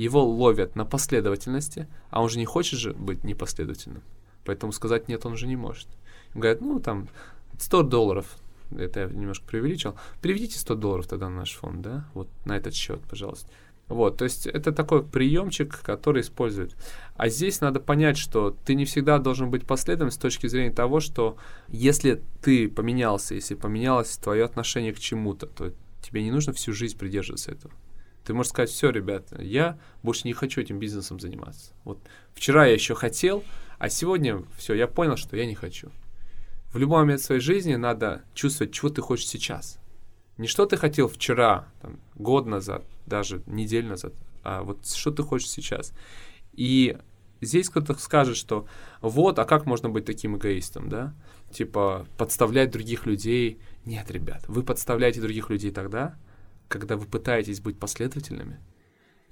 его 0.00 0.24
ловят 0.24 0.76
на 0.76 0.84
последовательности, 0.84 1.88
а 2.10 2.22
он 2.22 2.28
же 2.28 2.38
не 2.38 2.44
хочет 2.44 2.78
же 2.78 2.92
быть 2.92 3.24
непоследовательным. 3.24 4.02
Поэтому 4.44 4.72
сказать 4.72 5.08
нет 5.08 5.26
он 5.26 5.36
же 5.36 5.46
не 5.46 5.56
может. 5.56 5.88
Им 6.34 6.40
говорят, 6.40 6.60
ну 6.60 6.80
там 6.80 7.08
100 7.58 7.82
долларов, 7.82 8.36
это 8.76 9.00
я 9.00 9.06
немножко 9.06 9.46
преувеличил, 9.46 9.96
переведите 10.22 10.58
100 10.58 10.74
долларов 10.76 11.06
тогда 11.06 11.28
на 11.28 11.36
наш 11.36 11.54
фонд, 11.54 11.82
да, 11.82 12.08
вот 12.14 12.28
на 12.44 12.56
этот 12.56 12.74
счет, 12.74 13.00
пожалуйста. 13.08 13.48
Вот, 13.88 14.18
то 14.18 14.24
есть 14.24 14.46
это 14.46 14.70
такой 14.70 15.02
приемчик, 15.02 15.80
который 15.82 16.22
используют. 16.22 16.76
А 17.16 17.28
здесь 17.28 17.60
надо 17.60 17.80
понять, 17.80 18.16
что 18.16 18.56
ты 18.64 18.76
не 18.76 18.84
всегда 18.84 19.18
должен 19.18 19.50
быть 19.50 19.66
последовательным 19.66 20.12
с 20.12 20.16
точки 20.16 20.46
зрения 20.46 20.70
того, 20.70 21.00
что 21.00 21.36
если 21.66 22.22
ты 22.40 22.68
поменялся, 22.68 23.34
если 23.34 23.56
поменялось 23.56 24.16
твое 24.16 24.44
отношение 24.44 24.92
к 24.92 25.00
чему-то, 25.00 25.46
то 25.46 25.72
тебе 26.02 26.22
не 26.22 26.30
нужно 26.30 26.52
всю 26.52 26.72
жизнь 26.72 26.96
придерживаться 26.96 27.50
этого. 27.50 27.74
Ты 28.30 28.34
можешь 28.34 28.50
сказать, 28.50 28.70
все, 28.70 28.90
ребята, 28.90 29.42
я 29.42 29.76
больше 30.04 30.28
не 30.28 30.34
хочу 30.34 30.60
этим 30.60 30.78
бизнесом 30.78 31.18
заниматься. 31.18 31.72
Вот 31.82 31.98
вчера 32.32 32.64
я 32.64 32.74
еще 32.74 32.94
хотел, 32.94 33.42
а 33.80 33.88
сегодня 33.88 34.44
все, 34.56 34.74
я 34.74 34.86
понял, 34.86 35.16
что 35.16 35.36
я 35.36 35.46
не 35.46 35.56
хочу. 35.56 35.90
В 36.72 36.78
любой 36.78 37.00
момент 37.00 37.20
своей 37.22 37.40
жизни 37.40 37.74
надо 37.74 38.22
чувствовать, 38.32 38.72
чего 38.72 38.88
ты 38.88 39.02
хочешь 39.02 39.26
сейчас. 39.26 39.80
Не 40.38 40.46
что 40.46 40.64
ты 40.64 40.76
хотел 40.76 41.08
вчера, 41.08 41.66
там, 41.82 41.98
год 42.14 42.46
назад, 42.46 42.84
даже 43.04 43.42
неделю 43.46 43.88
назад, 43.88 44.12
а 44.44 44.62
вот 44.62 44.86
что 44.86 45.10
ты 45.10 45.24
хочешь 45.24 45.50
сейчас. 45.50 45.92
И 46.52 46.96
здесь 47.40 47.68
кто-то 47.68 47.94
скажет, 47.94 48.36
что 48.36 48.68
вот, 49.00 49.40
а 49.40 49.44
как 49.44 49.66
можно 49.66 49.88
быть 49.88 50.04
таким 50.04 50.36
эгоистом, 50.36 50.88
да? 50.88 51.16
Типа 51.50 52.06
подставлять 52.16 52.70
других 52.70 53.06
людей. 53.06 53.58
Нет, 53.84 54.08
ребят, 54.08 54.44
вы 54.46 54.62
подставляете 54.62 55.20
других 55.20 55.50
людей 55.50 55.72
тогда, 55.72 56.14
когда 56.70 56.96
вы 56.96 57.06
пытаетесь 57.06 57.60
быть 57.60 57.78
последовательными, 57.78 58.60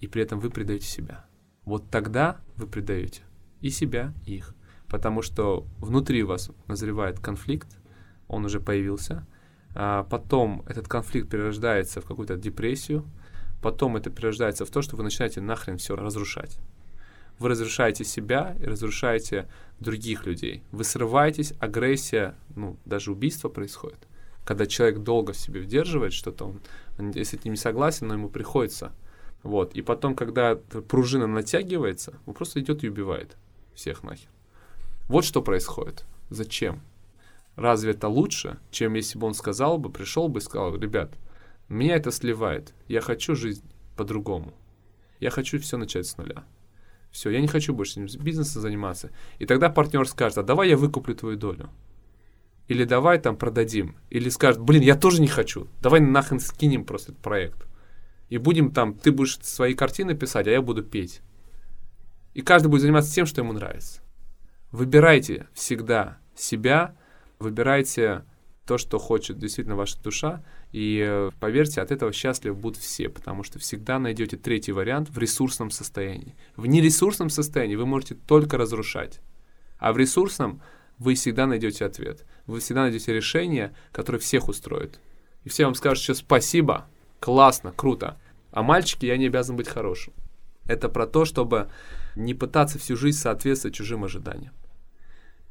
и 0.00 0.08
при 0.08 0.22
этом 0.22 0.40
вы 0.40 0.50
предаете 0.50 0.86
себя. 0.86 1.24
Вот 1.64 1.88
тогда 1.88 2.40
вы 2.56 2.66
предаете 2.66 3.22
и 3.60 3.70
себя, 3.70 4.12
и 4.26 4.34
их. 4.34 4.54
Потому 4.88 5.22
что 5.22 5.66
внутри 5.78 6.24
вас 6.24 6.50
назревает 6.66 7.20
конфликт, 7.20 7.68
он 8.26 8.44
уже 8.44 8.58
появился, 8.58 9.24
а 9.74 10.02
потом 10.02 10.64
этот 10.66 10.88
конфликт 10.88 11.30
перерождается 11.30 12.00
в 12.00 12.06
какую-то 12.06 12.36
депрессию, 12.36 13.04
потом 13.62 13.96
это 13.96 14.10
перерождается 14.10 14.66
в 14.66 14.70
то, 14.70 14.82
что 14.82 14.96
вы 14.96 15.04
начинаете 15.04 15.40
нахрен 15.40 15.78
все 15.78 15.94
разрушать. 15.94 16.58
Вы 17.38 17.50
разрушаете 17.50 18.04
себя 18.04 18.56
и 18.60 18.64
разрушаете 18.64 19.48
других 19.78 20.26
людей. 20.26 20.64
Вы 20.72 20.82
срываетесь, 20.82 21.54
агрессия, 21.60 22.34
ну, 22.56 22.76
даже 22.84 23.12
убийство 23.12 23.48
происходит. 23.48 24.07
Когда 24.48 24.64
человек 24.64 25.00
долго 25.00 25.34
в 25.34 25.36
себе 25.36 25.60
удерживает 25.60 26.14
что-то, 26.14 26.46
он, 26.46 26.60
он 26.98 27.10
если 27.10 27.36
ты 27.36 27.50
не 27.50 27.56
согласен, 27.58 28.08
но 28.08 28.14
ему 28.14 28.30
приходится. 28.30 28.92
Вот. 29.42 29.74
И 29.74 29.82
потом, 29.82 30.14
когда 30.14 30.54
пружина 30.56 31.26
натягивается, 31.26 32.14
он 32.24 32.32
просто 32.32 32.58
идет 32.60 32.82
и 32.82 32.88
убивает 32.88 33.36
всех 33.74 34.02
нахер. 34.02 34.30
Вот 35.06 35.26
что 35.26 35.42
происходит. 35.42 36.06
Зачем? 36.30 36.80
Разве 37.56 37.90
это 37.90 38.08
лучше, 38.08 38.58
чем 38.70 38.94
если 38.94 39.18
бы 39.18 39.26
он 39.26 39.34
сказал 39.34 39.76
бы, 39.76 39.90
пришел 39.90 40.28
бы 40.28 40.38
и 40.38 40.42
сказал, 40.42 40.74
ребят, 40.78 41.12
меня 41.68 41.96
это 41.96 42.10
сливает, 42.10 42.72
я 42.86 43.02
хочу 43.02 43.34
жизнь 43.34 43.70
по-другому. 43.98 44.54
Я 45.20 45.28
хочу 45.28 45.58
все 45.58 45.76
начать 45.76 46.06
с 46.06 46.16
нуля. 46.16 46.42
Все, 47.10 47.28
я 47.28 47.42
не 47.42 47.48
хочу 47.48 47.74
больше 47.74 48.00
бизнесом 48.00 48.62
заниматься. 48.62 49.10
И 49.40 49.44
тогда 49.44 49.68
партнер 49.68 50.08
скажет, 50.08 50.38
а 50.38 50.42
давай 50.42 50.70
я 50.70 50.78
выкуплю 50.78 51.14
твою 51.14 51.36
долю. 51.36 51.68
Или 52.68 52.84
давай 52.84 53.18
там 53.18 53.36
продадим. 53.36 53.96
Или 54.10 54.28
скажет, 54.28 54.60
блин, 54.60 54.82
я 54.82 54.94
тоже 54.94 55.20
не 55.20 55.28
хочу. 55.28 55.66
Давай 55.80 56.00
нахрен 56.00 56.38
скинем 56.38 56.84
просто 56.84 57.12
этот 57.12 57.22
проект. 57.22 57.66
И 58.28 58.36
будем 58.36 58.72
там, 58.72 58.94
ты 58.94 59.10
будешь 59.10 59.38
свои 59.40 59.74
картины 59.74 60.14
писать, 60.14 60.46
а 60.46 60.50
я 60.50 60.60
буду 60.60 60.82
петь. 60.82 61.22
И 62.34 62.42
каждый 62.42 62.68
будет 62.68 62.82
заниматься 62.82 63.12
тем, 63.12 63.24
что 63.24 63.40
ему 63.40 63.54
нравится. 63.54 64.02
Выбирайте 64.70 65.48
всегда 65.54 66.18
себя, 66.36 66.94
выбирайте 67.38 68.24
то, 68.66 68.76
что 68.76 68.98
хочет 68.98 69.38
действительно 69.38 69.76
ваша 69.76 69.98
душа, 70.02 70.44
и 70.72 71.02
э, 71.02 71.30
поверьте, 71.40 71.80
от 71.80 71.90
этого 71.90 72.12
счастливы 72.12 72.54
будут 72.54 72.76
все, 72.76 73.08
потому 73.08 73.42
что 73.42 73.58
всегда 73.58 73.98
найдете 73.98 74.36
третий 74.36 74.72
вариант 74.72 75.08
в 75.08 75.16
ресурсном 75.16 75.70
состоянии. 75.70 76.36
В 76.54 76.66
нересурсном 76.66 77.30
состоянии 77.30 77.76
вы 77.76 77.86
можете 77.86 78.14
только 78.14 78.58
разрушать, 78.58 79.20
а 79.78 79.94
в 79.94 79.96
ресурсном 79.96 80.60
вы 80.98 81.14
всегда 81.14 81.46
найдете 81.46 81.84
ответ. 81.84 82.24
Вы 82.46 82.60
всегда 82.60 82.82
найдете 82.82 83.12
решение, 83.12 83.74
которое 83.92 84.18
всех 84.18 84.48
устроит. 84.48 85.00
И 85.44 85.48
все 85.48 85.64
вам 85.64 85.74
скажут 85.74 86.02
сейчас 86.02 86.18
спасибо, 86.18 86.88
классно, 87.20 87.72
круто. 87.72 88.20
А 88.50 88.62
мальчики, 88.62 89.06
я 89.06 89.16
не 89.16 89.26
обязан 89.26 89.56
быть 89.56 89.68
хорошим. 89.68 90.12
Это 90.66 90.88
про 90.88 91.06
то, 91.06 91.24
чтобы 91.24 91.70
не 92.16 92.34
пытаться 92.34 92.78
всю 92.78 92.96
жизнь 92.96 93.18
соответствовать 93.18 93.76
чужим 93.76 94.04
ожиданиям. 94.04 94.52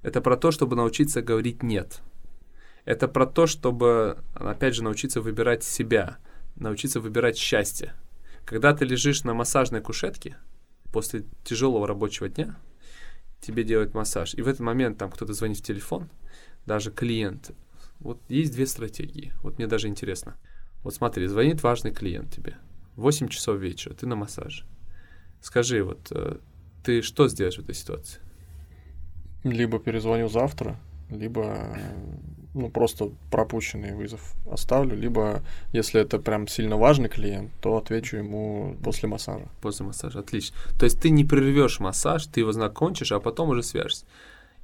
Это 0.03 0.21
про 0.21 0.37
то, 0.37 0.51
чтобы 0.51 0.75
научиться 0.75 1.21
говорить 1.21 1.63
«нет». 1.63 2.01
Это 2.85 3.09
про 3.09 3.25
то, 3.25 3.47
чтобы, 3.47 4.23
опять 4.33 4.73
же, 4.73 4.83
научиться 4.83 5.19
выбирать 5.19 5.63
себя, 5.63 6.19
научиться 6.55 7.01
выбирать 7.01 7.37
счастье. 7.37 7.93
Когда 8.45 8.73
ты 8.73 8.85
лежишь 8.85 9.25
на 9.25 9.33
массажной 9.33 9.81
кушетке 9.81 10.37
после 10.93 11.25
тяжелого 11.43 11.85
рабочего 11.85 12.29
дня, 12.29 12.55
тебе 13.39 13.63
делают 13.63 13.93
массаж, 13.93 14.33
и 14.35 14.41
в 14.41 14.47
этот 14.47 14.61
момент 14.61 14.97
там 14.97 15.11
кто-то 15.11 15.33
звонит 15.33 15.57
в 15.57 15.61
телефон, 15.61 16.09
даже 16.65 16.91
клиент. 16.91 17.51
Вот 17.99 18.21
есть 18.29 18.53
две 18.53 18.67
стратегии. 18.67 19.33
Вот 19.41 19.57
мне 19.57 19.67
даже 19.67 19.87
интересно. 19.87 20.37
Вот 20.83 20.93
смотри, 20.93 21.27
звонит 21.27 21.63
важный 21.63 21.91
клиент 21.91 22.31
тебе. 22.33 22.57
8 22.95 23.27
часов 23.27 23.59
вечера, 23.59 23.93
ты 23.93 24.05
на 24.05 24.15
массаже. 24.15 24.65
Скажи, 25.41 25.83
вот 25.83 26.11
э, 26.11 26.37
ты 26.83 27.01
что 27.01 27.27
сделаешь 27.27 27.57
в 27.57 27.59
этой 27.59 27.75
ситуации? 27.75 28.19
Либо 29.43 29.79
перезвоню 29.79 30.29
завтра, 30.29 30.79
либо 31.09 31.77
ну, 32.57 32.69
просто 32.69 33.11
пропущенный 33.31 33.93
вызов 33.93 34.35
оставлю, 34.51 34.95
либо, 34.95 35.41
если 35.71 36.01
это 36.01 36.19
прям 36.19 36.47
сильно 36.47 36.77
важный 36.77 37.09
клиент, 37.09 37.51
то 37.61 37.77
отвечу 37.77 38.17
ему 38.17 38.75
после 38.83 39.07
массажа. 39.07 39.47
После 39.61 39.85
массажа, 39.85 40.19
отлично. 40.19 40.57
То 40.77 40.85
есть 40.85 40.99
ты 40.99 41.09
не 41.09 41.23
прервешь 41.23 41.79
массаж, 41.79 42.25
ты 42.27 42.41
его 42.41 42.51
закончишь, 42.51 43.11
а 43.11 43.19
потом 43.19 43.49
уже 43.49 43.63
свяжешься. 43.63 44.05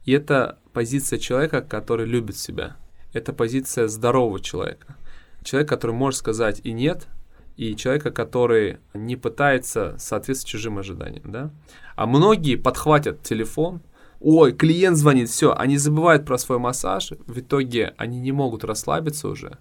И 0.06 0.12
это 0.12 0.60
позиция 0.74 1.20
человека, 1.20 1.62
который 1.62 2.06
любит 2.06 2.38
себя. 2.38 2.76
Это 3.14 3.32
позиция 3.32 3.88
здорового 3.88 4.40
человека. 4.40 4.96
Человек, 5.44 5.70
который 5.70 5.96
может 5.96 6.20
сказать 6.20 6.62
и 6.64 6.74
нет, 6.74 7.08
и 7.56 7.76
человека, 7.76 8.12
который 8.12 8.80
не 8.94 9.16
пытается 9.16 9.96
соответствовать 10.00 10.52
чужим 10.52 10.80
ожиданиям, 10.80 11.32
да. 11.32 11.52
А 11.96 12.08
многие 12.08 12.56
подхватят 12.56 13.22
телефон, 13.22 13.82
ой, 14.24 14.54
клиент 14.54 14.98
звонит, 14.98 15.30
все, 15.30 15.54
они 15.54 15.78
забывают 15.78 16.26
про 16.26 16.38
свой 16.38 16.58
массаж, 16.58 17.12
в 17.28 17.40
итоге 17.40 17.94
они 17.98 18.20
не 18.20 18.32
могут 18.32 18.64
расслабиться 18.64 19.28
уже, 19.28 19.58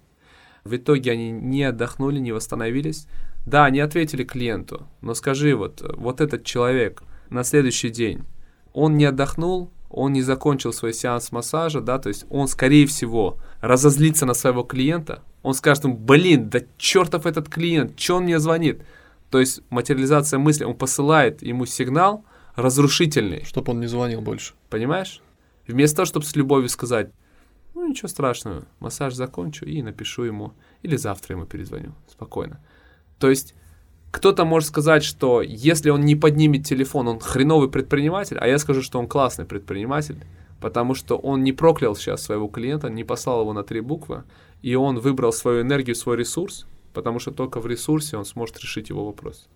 в 0.63 0.75
итоге 0.75 1.11
они 1.11 1.31
не 1.31 1.63
отдохнули, 1.63 2.19
не 2.19 2.31
восстановились. 2.31 3.07
Да, 3.45 3.65
они 3.65 3.81
ответили 3.81 4.23
клиенту, 4.23 4.87
но 5.01 5.13
скажи, 5.13 5.53
вот, 5.53 5.83
вот 5.97 6.21
этот 6.21 6.45
человек 6.45 7.03
на 7.29 7.43
следующий 7.43 7.89
день, 7.89 8.23
он 8.71 8.95
не 8.95 9.03
отдохнул, 9.03 9.69
он 9.89 10.13
не 10.13 10.21
закончил 10.21 10.71
свой 10.71 10.93
сеанс 10.93 11.33
массажа, 11.33 11.81
да, 11.81 11.99
то 11.99 12.07
есть 12.07 12.25
он, 12.29 12.47
скорее 12.47 12.87
всего, 12.87 13.37
разозлится 13.59 14.25
на 14.25 14.33
своего 14.33 14.63
клиента, 14.63 15.23
он 15.41 15.53
скажет 15.53 15.83
ему, 15.83 15.97
блин, 15.97 16.49
да 16.49 16.61
чертов 16.77 17.25
этот 17.25 17.49
клиент, 17.49 17.99
что 17.99 18.15
он 18.15 18.23
мне 18.23 18.39
звонит? 18.39 18.81
То 19.29 19.41
есть 19.41 19.61
материализация 19.69 20.39
мысли, 20.39 20.63
он 20.63 20.75
посылает 20.75 21.41
ему 21.41 21.65
сигнал 21.65 22.23
разрушительный. 22.55 23.43
Чтобы 23.45 23.71
он 23.71 23.79
не 23.79 23.87
звонил 23.87 24.21
больше. 24.21 24.53
Понимаешь? 24.69 25.21
Вместо 25.67 25.97
того, 25.97 26.05
чтобы 26.05 26.25
с 26.25 26.35
любовью 26.35 26.69
сказать, 26.69 27.11
ну 27.73 27.87
ничего 27.87 28.07
страшного, 28.07 28.65
массаж 28.79 29.13
закончу 29.13 29.65
и 29.65 29.81
напишу 29.81 30.23
ему, 30.23 30.53
или 30.81 30.95
завтра 30.95 31.35
ему 31.35 31.45
перезвоню, 31.45 31.93
спокойно. 32.07 32.59
То 33.17 33.29
есть 33.29 33.55
кто-то 34.11 34.45
может 34.45 34.69
сказать, 34.69 35.03
что 35.03 35.41
если 35.41 35.89
он 35.89 36.01
не 36.01 36.15
поднимет 36.15 36.65
телефон, 36.65 37.07
он 37.07 37.19
хреновый 37.19 37.69
предприниматель, 37.69 38.37
а 38.37 38.47
я 38.47 38.59
скажу, 38.59 38.81
что 38.81 38.99
он 38.99 39.07
классный 39.07 39.45
предприниматель, 39.45 40.23
потому 40.61 40.93
что 40.93 41.17
он 41.17 41.43
не 41.43 41.51
проклял 41.51 41.95
сейчас 41.95 42.21
своего 42.21 42.47
клиента, 42.47 42.89
не 42.89 43.03
послал 43.03 43.41
его 43.41 43.53
на 43.53 43.63
три 43.63 43.81
буквы, 43.81 44.23
и 44.61 44.75
он 44.75 44.99
выбрал 44.99 45.33
свою 45.33 45.61
энергию, 45.61 45.95
свой 45.95 46.17
ресурс, 46.17 46.67
потому 46.93 47.19
что 47.19 47.31
только 47.31 47.59
в 47.59 47.65
ресурсе 47.65 48.17
он 48.17 48.25
сможет 48.25 48.59
решить 48.59 48.89
его 48.89 49.05
вопрос. 49.05 49.47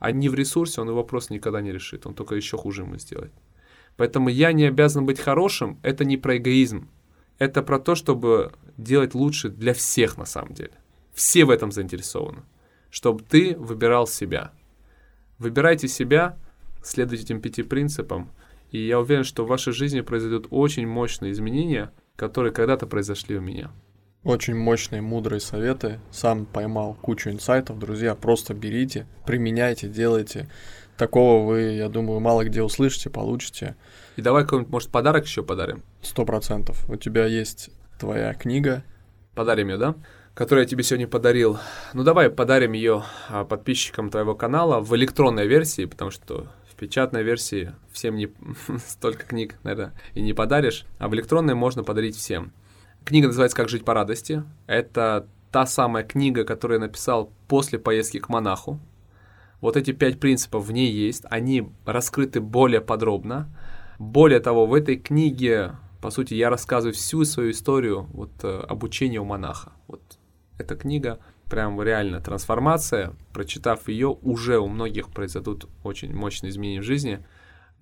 А 0.00 0.10
не 0.10 0.28
в 0.28 0.34
ресурсе 0.34 0.80
он 0.80 0.88
его 0.88 0.98
вопрос 0.98 1.30
никогда 1.30 1.60
не 1.60 1.70
решит, 1.70 2.06
он 2.06 2.14
только 2.14 2.34
еще 2.34 2.56
хуже 2.56 2.82
ему 2.82 2.98
сделает. 2.98 3.32
Поэтому 3.96 4.28
я 4.28 4.52
не 4.52 4.64
обязан 4.64 5.06
быть 5.06 5.20
хорошим, 5.20 5.78
это 5.82 6.04
не 6.04 6.16
про 6.16 6.36
эгоизм, 6.36 6.88
это 7.38 7.62
про 7.62 7.78
то, 7.78 7.94
чтобы 7.94 8.52
делать 8.76 9.14
лучше 9.14 9.48
для 9.50 9.74
всех 9.74 10.16
на 10.18 10.24
самом 10.24 10.54
деле. 10.54 10.72
Все 11.14 11.44
в 11.44 11.50
этом 11.50 11.70
заинтересованы 11.70 12.42
чтобы 12.90 13.22
ты 13.22 13.56
выбирал 13.56 14.06
себя. 14.06 14.52
Выбирайте 15.38 15.88
себя, 15.88 16.36
следуйте 16.82 17.24
этим 17.24 17.40
пяти 17.40 17.62
принципам, 17.62 18.30
и 18.70 18.78
я 18.78 19.00
уверен, 19.00 19.24
что 19.24 19.44
в 19.44 19.48
вашей 19.48 19.72
жизни 19.72 20.00
произойдут 20.00 20.48
очень 20.50 20.86
мощные 20.86 21.32
изменения, 21.32 21.92
которые 22.16 22.52
когда-то 22.52 22.86
произошли 22.86 23.38
у 23.38 23.40
меня. 23.40 23.70
Очень 24.22 24.54
мощные, 24.54 25.00
мудрые 25.00 25.40
советы. 25.40 25.98
Сам 26.10 26.44
поймал 26.44 26.94
кучу 27.00 27.30
инсайтов. 27.30 27.78
Друзья, 27.78 28.14
просто 28.14 28.52
берите, 28.52 29.06
применяйте, 29.24 29.88
делайте. 29.88 30.50
Такого 30.98 31.46
вы, 31.46 31.60
я 31.72 31.88
думаю, 31.88 32.20
мало 32.20 32.44
где 32.44 32.62
услышите, 32.62 33.08
получите. 33.08 33.76
И 34.16 34.22
давай 34.22 34.44
какой-нибудь, 34.44 34.70
может, 34.70 34.90
подарок 34.90 35.24
еще 35.24 35.42
подарим? 35.42 35.82
Сто 36.02 36.26
процентов. 36.26 36.88
У 36.90 36.96
тебя 36.96 37.24
есть 37.24 37.70
твоя 37.98 38.34
книга. 38.34 38.84
Подарим 39.34 39.68
ее, 39.68 39.78
да? 39.78 39.94
которую 40.34 40.64
я 40.64 40.68
тебе 40.68 40.82
сегодня 40.82 41.08
подарил. 41.08 41.58
Ну, 41.92 42.02
давай 42.02 42.30
подарим 42.30 42.72
ее 42.72 43.04
а, 43.28 43.44
подписчикам 43.44 44.10
твоего 44.10 44.34
канала 44.34 44.80
в 44.80 44.94
электронной 44.96 45.46
версии, 45.46 45.84
потому 45.84 46.10
что 46.10 46.46
в 46.70 46.76
печатной 46.76 47.22
версии 47.22 47.72
всем 47.90 48.16
не 48.16 48.30
столько 48.86 49.26
книг, 49.26 49.56
наверное, 49.62 49.94
и 50.14 50.22
не 50.22 50.32
подаришь, 50.32 50.86
а 50.98 51.08
в 51.08 51.14
электронной 51.14 51.54
можно 51.54 51.84
подарить 51.84 52.16
всем. 52.16 52.52
Книга 53.10 53.26
называется 53.26 53.56
«Как 53.56 53.68
жить 53.68 53.84
по 53.84 53.92
радости». 53.92 54.44
Это 54.68 55.26
та 55.50 55.66
самая 55.66 56.04
книга, 56.04 56.44
которую 56.44 56.78
я 56.78 56.86
написал 56.86 57.32
после 57.48 57.76
поездки 57.80 58.20
к 58.20 58.28
монаху. 58.28 58.78
Вот 59.60 59.76
эти 59.76 59.90
пять 59.90 60.20
принципов 60.20 60.64
в 60.64 60.70
ней 60.70 60.92
есть, 60.92 61.24
они 61.28 61.72
раскрыты 61.84 62.40
более 62.40 62.80
подробно. 62.80 63.52
Более 63.98 64.38
того, 64.38 64.64
в 64.64 64.74
этой 64.74 64.96
книге, 64.96 65.72
по 66.00 66.10
сути, 66.10 66.34
я 66.34 66.50
рассказываю 66.50 66.94
всю 66.94 67.24
свою 67.24 67.50
историю 67.50 68.06
вот, 68.12 68.30
э, 68.44 68.60
обучения 68.68 69.18
у 69.18 69.24
монаха. 69.24 69.72
Вот 69.88 70.02
эта 70.58 70.76
книга 70.76 71.18
прям 71.50 71.82
реально 71.82 72.20
трансформация. 72.20 73.14
Прочитав 73.32 73.88
ее, 73.88 74.16
уже 74.22 74.60
у 74.60 74.68
многих 74.68 75.08
произойдут 75.08 75.66
очень 75.82 76.14
мощные 76.14 76.50
изменения 76.50 76.80
в 76.80 76.84
жизни. 76.84 77.26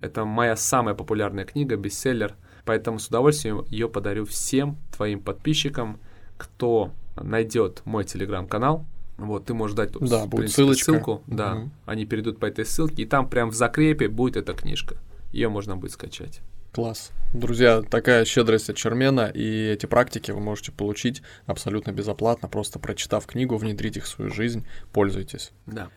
Это 0.01 0.25
моя 0.25 0.55
самая 0.55 0.95
популярная 0.95 1.45
книга, 1.45 1.75
бестселлер. 1.75 2.35
Поэтому 2.65 2.99
с 2.99 3.07
удовольствием 3.07 3.65
ее 3.69 3.89
подарю 3.89 4.25
всем 4.25 4.77
твоим 4.95 5.19
подписчикам, 5.21 5.99
кто 6.37 6.91
найдет 7.15 7.81
мой 7.85 8.03
телеграм-канал. 8.03 8.85
Вот, 9.17 9.45
ты 9.45 9.53
можешь 9.53 9.75
дать 9.75 9.91
да, 9.91 10.25
в 10.25 10.29
будет 10.29 10.53
принципе, 10.53 10.73
ссылку. 10.75 11.21
Да, 11.27 11.55
угу. 11.55 11.69
они 11.85 12.05
перейдут 12.05 12.39
по 12.39 12.45
этой 12.45 12.65
ссылке, 12.65 13.03
и 13.03 13.05
там 13.05 13.29
прям 13.29 13.49
в 13.49 13.53
закрепе 13.53 14.07
будет 14.07 14.37
эта 14.37 14.53
книжка. 14.53 14.95
Ее 15.33 15.49
можно 15.49 15.75
будет 15.75 15.91
скачать. 15.91 16.41
Класс. 16.71 17.11
Друзья, 17.33 17.81
такая 17.81 18.25
щедрость 18.25 18.69
от 18.69 18.77
Чермена, 18.77 19.31
и 19.33 19.71
эти 19.71 19.87
практики 19.87 20.31
вы 20.31 20.39
можете 20.39 20.71
получить 20.71 21.21
абсолютно 21.45 21.91
безоплатно, 21.91 22.47
просто 22.47 22.79
прочитав 22.79 23.25
книгу, 23.25 23.57
внедрить 23.57 23.97
их 23.97 24.05
в 24.05 24.07
свою 24.07 24.31
жизнь, 24.31 24.65
пользуйтесь. 24.93 25.51
Да. 25.65 25.89